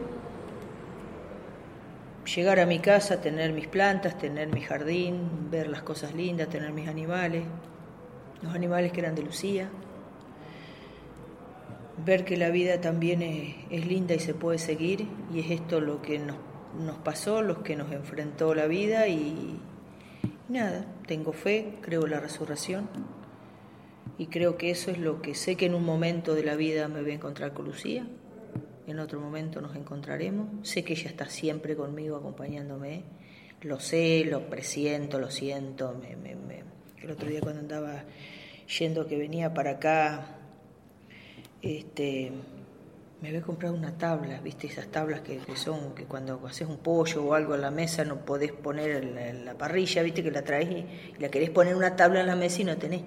llegar 2.26 2.60
a 2.60 2.66
mi 2.66 2.80
casa, 2.80 3.22
tener 3.22 3.54
mis 3.54 3.68
plantas, 3.68 4.18
tener 4.18 4.54
mi 4.54 4.62
jardín, 4.62 5.50
ver 5.52 5.68
las 5.68 5.84
cosas 5.84 6.14
lindas, 6.14 6.50
tener 6.50 6.72
mis 6.72 6.88
animales, 6.88 7.44
los 8.42 8.54
animales 8.54 8.92
que 8.92 9.02
eran 9.02 9.16
de 9.16 9.24
Lucía, 9.24 9.70
ver 12.04 12.26
que 12.26 12.38
la 12.38 12.50
vida 12.50 12.82
también 12.82 13.22
es, 13.22 13.86
linda 13.86 14.16
y 14.16 14.20
se 14.20 14.34
puede 14.34 14.58
seguir 14.58 15.08
y 15.34 15.40
es 15.40 15.52
esto 15.52 15.80
lo 15.80 16.02
que 16.02 16.20
nos, 16.20 16.38
nos 16.80 16.98
pasó, 16.98 17.42
lo 17.42 17.64
que 17.64 17.76
nos 17.76 17.92
enfrentó 17.92 18.54
la 18.54 18.68
vida 18.68 19.08
y, 19.08 19.16
y 19.18 19.60
nada, 20.50 20.86
tengo 21.08 21.32
fe, 21.32 21.78
creo 21.82 22.08
la 22.08 22.20
resurrección 22.20 22.90
y 24.18 24.28
creo 24.28 24.58
que 24.58 24.72
eso 24.72 24.92
es 24.92 24.98
lo 24.98 25.22
que 25.22 25.36
sé 25.36 25.56
que 25.56 25.66
en 25.66 25.76
un 25.76 25.86
momento 25.86 26.36
de 26.36 26.44
la 26.44 26.56
vida 26.56 26.88
me 26.88 27.02
voy 27.02 27.12
a 27.12 27.16
encontrar 27.16 27.54
con 27.54 27.66
Lucía 27.66 28.08
en 28.88 29.00
otro 29.00 29.20
momento 29.20 29.62
nos 29.62 29.76
encontraremos. 29.76 30.68
Sé 30.68 30.84
que 30.84 30.94
ella 30.94 31.10
está 31.10 31.30
siempre 31.30 31.76
conmigo 31.76 32.18
acompañándome. 32.18 33.04
Lo 33.62 33.80
sé, 33.80 34.24
lo 34.26 34.50
presiento, 34.50 35.20
lo 35.20 35.32
siento. 35.32 36.00
El 37.02 37.12
otro 37.12 37.30
día 37.30 37.42
cuando 37.42 37.62
andaba 37.62 38.04
yendo 38.80 39.08
que 39.08 39.18
venía 39.18 39.54
para 39.54 39.72
acá, 39.72 40.38
este, 41.62 42.32
me 43.26 43.30
había 43.30 43.42
comprado 43.42 43.74
una 43.74 43.98
tabla, 43.98 44.40
¿viste? 44.40 44.68
Esas 44.68 44.86
tablas 44.86 45.22
que, 45.22 45.40
son, 45.56 45.96
que 45.96 46.04
cuando 46.04 46.40
haces 46.46 46.68
un 46.68 46.78
pollo 46.78 47.26
o 47.26 47.34
algo 47.34 47.56
en 47.56 47.62
la 47.62 47.72
mesa 47.72 48.06
no 48.06 48.24
podés 48.24 48.52
poner 48.52 49.04
la, 49.44 49.56
parrilla, 49.56 50.04
¿viste? 50.04 50.22
Que 50.22 50.30
la 50.30 50.44
traes 50.44 50.70
y, 50.70 50.86
la 51.20 51.30
querés 51.30 51.50
poner 51.50 51.76
una 51.76 51.96
tabla 51.96 52.22
en 52.22 52.28
la 52.28 52.36
mesa 52.36 52.62
y 52.62 52.66
no 52.66 52.78
tenés. 52.78 53.02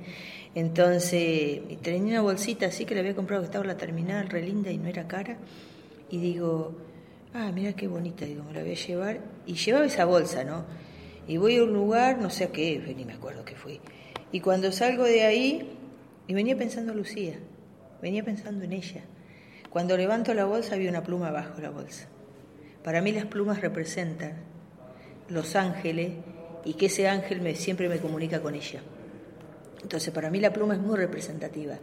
Entonces, 0.57 1.61
tenía 1.83 2.15
una 2.15 2.23
bolsita 2.23 2.67
así 2.67 2.85
que 2.85 2.97
la 2.97 3.01
había 3.01 3.15
comprado 3.15 3.43
que 3.43 3.47
estaba 3.47 3.65
la 3.65 3.77
terminal, 3.77 4.29
re 4.29 4.43
linda 4.43 4.73
y 4.73 4.79
no 4.79 4.89
era 4.89 5.07
cara 5.07 5.37
y 6.11 6.19
digo, 6.19 6.75
ah, 7.33 7.53
mira 7.55 7.75
qué 7.75 7.87
bonita, 7.87 8.25
digo, 8.25 8.43
me 8.43 8.55
la 8.55 8.63
voy 8.63 8.73
a 8.73 8.75
llevar. 8.75 9.21
Y 9.47 9.55
llevaba 9.55 9.87
esa 9.87 10.05
bolsa, 10.05 10.43
¿no? 10.43 10.65
Y 11.29 11.37
voy 11.37 11.59
a 11.59 11.63
un 11.63 11.73
lugar, 11.73 12.19
no 12.19 12.29
sé 12.29 12.43
a 12.43 12.49
qué, 12.51 12.83
ni 12.97 13.05
me 13.05 13.13
acuerdo 13.13 13.45
qué 13.45 13.55
fui. 13.55 13.81
Y 14.33 14.41
cuando 14.41 14.73
salgo 14.73 15.05
de 15.05 15.23
ahí, 15.23 15.77
y 16.27 16.35
venía 16.35 16.57
pensando 16.57 16.91
en 16.91 16.99
Lucía, 16.99 17.39
venía 18.03 18.25
pensando 18.25 18.65
en 18.65 18.73
ella. 18.73 19.05
Cuando 19.71 19.97
levanto 19.97 20.33
la 20.35 20.45
bolsa 20.45 20.75
había 20.75 20.91
una 20.91 21.03
pluma 21.03 21.29
abajo 21.29 21.61
la 21.61 21.71
bolsa. 21.71 22.09
Para 22.83 23.03
mí 23.03 23.13
las 23.13 23.27
plumas 23.27 23.61
representan 23.61 24.35
los 25.29 25.57
ángeles 25.57 26.13
y 26.65 26.75
que 26.75 26.87
ese 26.87 27.09
ángel 27.09 27.41
me, 27.41 27.55
siempre 27.55 27.89
me 27.89 27.99
comunica 27.99 28.41
con 28.41 28.55
ella. 28.55 28.81
Entonces 29.83 30.13
para 30.13 30.31
mí 30.31 30.41
la 30.41 30.53
pluma 30.53 30.75
es 30.75 30.81
muy 30.81 30.97
representativa 30.97 31.79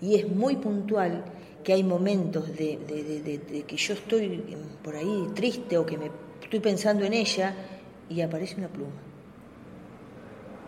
y 0.00 0.16
es 0.16 0.28
muy 0.28 0.56
puntual 0.56 1.24
que 1.62 1.72
hay 1.72 1.84
momentos 1.84 2.48
de, 2.56 3.64
que 3.66 3.76
yo 3.76 3.94
estoy 3.94 4.42
por 4.82 4.96
ahí 4.96 5.28
triste 5.34 5.78
o 5.78 5.86
que 5.86 5.96
me 5.96 6.10
estoy 6.42 6.60
pensando 6.60 7.04
en 7.04 7.12
ella 7.12 7.54
y 8.08 8.20
aparece 8.20 8.56
una 8.56 8.68
pluma. 8.68 8.92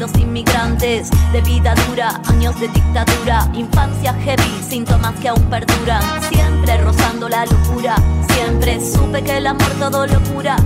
abuelos 0.02 0.20
inmigrantes 0.20 1.10
de 1.32 1.40
vida 1.42 1.74
dura, 1.86 2.20
años 2.26 2.58
de 2.60 2.68
dictadura, 2.68 3.48
infancia 3.54 4.12
heavy, 4.14 4.62
síntomas 4.68 5.14
que 5.20 5.28
aún 5.28 5.42
perduran, 5.44 6.02
siempre 6.28 6.76
rozando 6.78 7.28
la 7.28 7.46
locura, 7.46 7.96
siempre 8.32 8.80
supe 8.80 9.22
que 9.22 9.36
el 9.36 9.46
amor 9.46 9.70
todo 9.78 10.06
lo 10.06 10.20
cura 10.34 10.56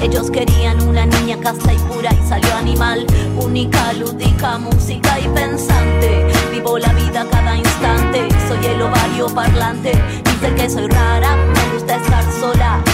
Ellos 0.00 0.30
querían 0.30 0.80
una 0.86 1.06
niña 1.06 1.38
casta 1.40 1.72
y 1.72 1.78
pura 1.78 2.10
y 2.12 2.28
salió 2.28 2.54
animal, 2.54 3.06
única, 3.40 3.92
lúdica, 3.94 4.58
música 4.58 5.18
y 5.18 5.28
pensante. 5.28 6.26
Vivo 6.52 6.78
la 6.78 6.92
vida 6.92 7.26
cada 7.30 7.56
instante, 7.56 8.28
soy 8.48 8.64
el 8.66 8.82
ovario 8.82 9.26
parlante. 9.34 9.92
Dice 10.24 10.54
que 10.54 10.70
soy 10.70 10.88
rara, 10.88 11.36
me 11.36 11.74
gusta 11.74 11.96
estar 11.96 12.24
sola. 12.40 12.93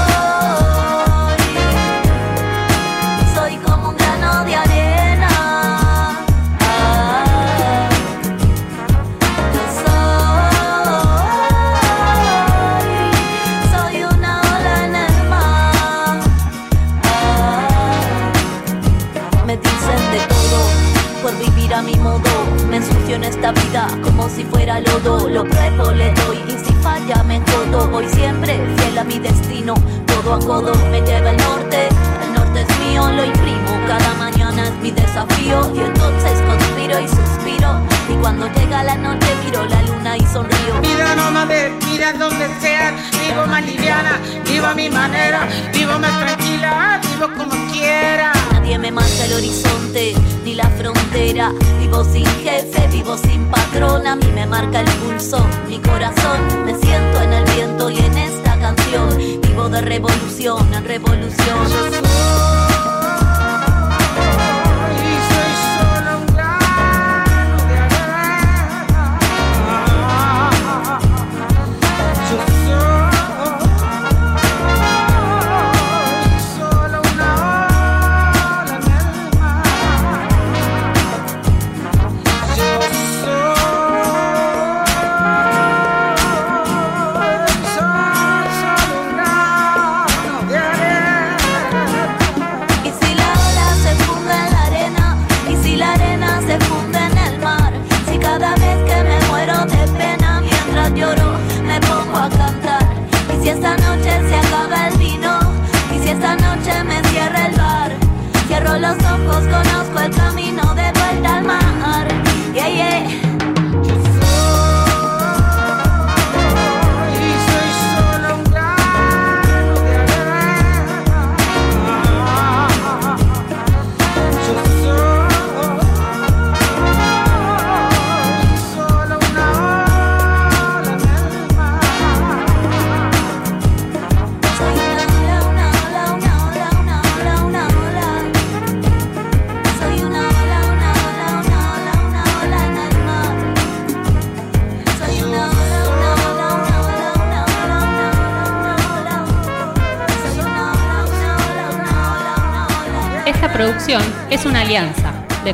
En 23.11 23.25
esta 23.25 23.51
vida 23.51 23.87
como 24.03 24.29
si 24.29 24.45
fuera 24.45 24.79
lodo. 24.79 25.27
Lo 25.27 25.43
pruebo, 25.43 25.91
le 25.91 26.13
doy 26.13 26.37
y 26.47 26.51
si 26.51 26.73
falla 26.75 27.21
me 27.23 27.35
encodo. 27.35 27.89
Voy 27.89 28.07
siempre 28.07 28.57
fiel 28.77 28.97
a 28.97 29.03
mi 29.03 29.19
destino. 29.19 29.73
Todo 30.07 30.35
a 30.35 30.39
codo 30.39 30.73
me 30.89 31.01
lleva 31.01 31.31
el 31.31 31.37
norte. 31.37 31.89
El 32.23 32.33
norte 32.33 32.61
es 32.61 32.79
mío, 32.79 33.11
lo 33.11 33.25
imprimo. 33.25 33.69
Cada 33.85 34.13
mañana 34.13 34.40
es 34.59 34.73
mi 34.81 34.91
desafío. 34.91 35.71
Y 35.75 35.79
entonces 35.79 36.41
conspiro 36.47 36.99
y 36.99 37.07
suspiro. 37.07 37.81
Y 38.09 38.13
cuando 38.15 38.47
llega 38.53 38.83
la 38.83 38.95
noche 38.95 39.27
miro 39.45 39.65
la 39.65 39.81
luna 39.83 40.17
y 40.17 40.25
sonrío. 40.25 40.81
Vida 40.81 41.15
nómade, 41.15 41.71
mira 41.87 42.13
donde 42.13 42.47
sea, 42.59 42.93
vivo 43.21 43.45
más 43.47 43.65
liviana, 43.65 44.19
vivo 44.45 44.65
a 44.65 44.73
mi 44.73 44.89
manera, 44.89 45.47
vivo 45.73 45.97
más 45.99 46.19
tranquila, 46.19 46.99
vivo 47.01 47.27
como 47.37 47.71
quiera. 47.71 48.31
Nadie 48.51 48.77
me 48.77 48.91
marca 48.91 49.25
el 49.25 49.33
horizonte 49.33 50.13
ni 50.43 50.55
la 50.55 50.69
frontera. 50.69 51.51
Vivo 51.79 52.03
sin 52.03 52.25
jefe, 52.43 52.87
vivo 52.91 53.17
sin 53.17 53.45
patrón. 53.45 54.05
A 54.07 54.15
mí 54.15 54.27
me 54.33 54.45
marca 54.45 54.81
el 54.81 54.89
pulso, 54.91 55.45
mi 55.67 55.79
corazón. 55.79 56.65
Me 56.65 56.75
siento 56.77 57.21
en 57.21 57.33
el 57.33 57.45
viento 57.55 57.89
y 57.89 57.99
en 57.99 58.17
esta 58.17 58.57
canción. 58.59 59.17
Vivo 59.41 59.69
de 59.69 59.81
revolución 59.81 60.73
en 60.73 60.85
revolución. 60.85 62.50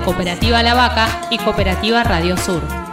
Cooperativa 0.07 0.63
La 0.63 0.73
Vaca 0.73 1.27
y 1.29 1.37
Cooperativa 1.37 2.01
Radio 2.01 2.37
Sur. 2.37 2.86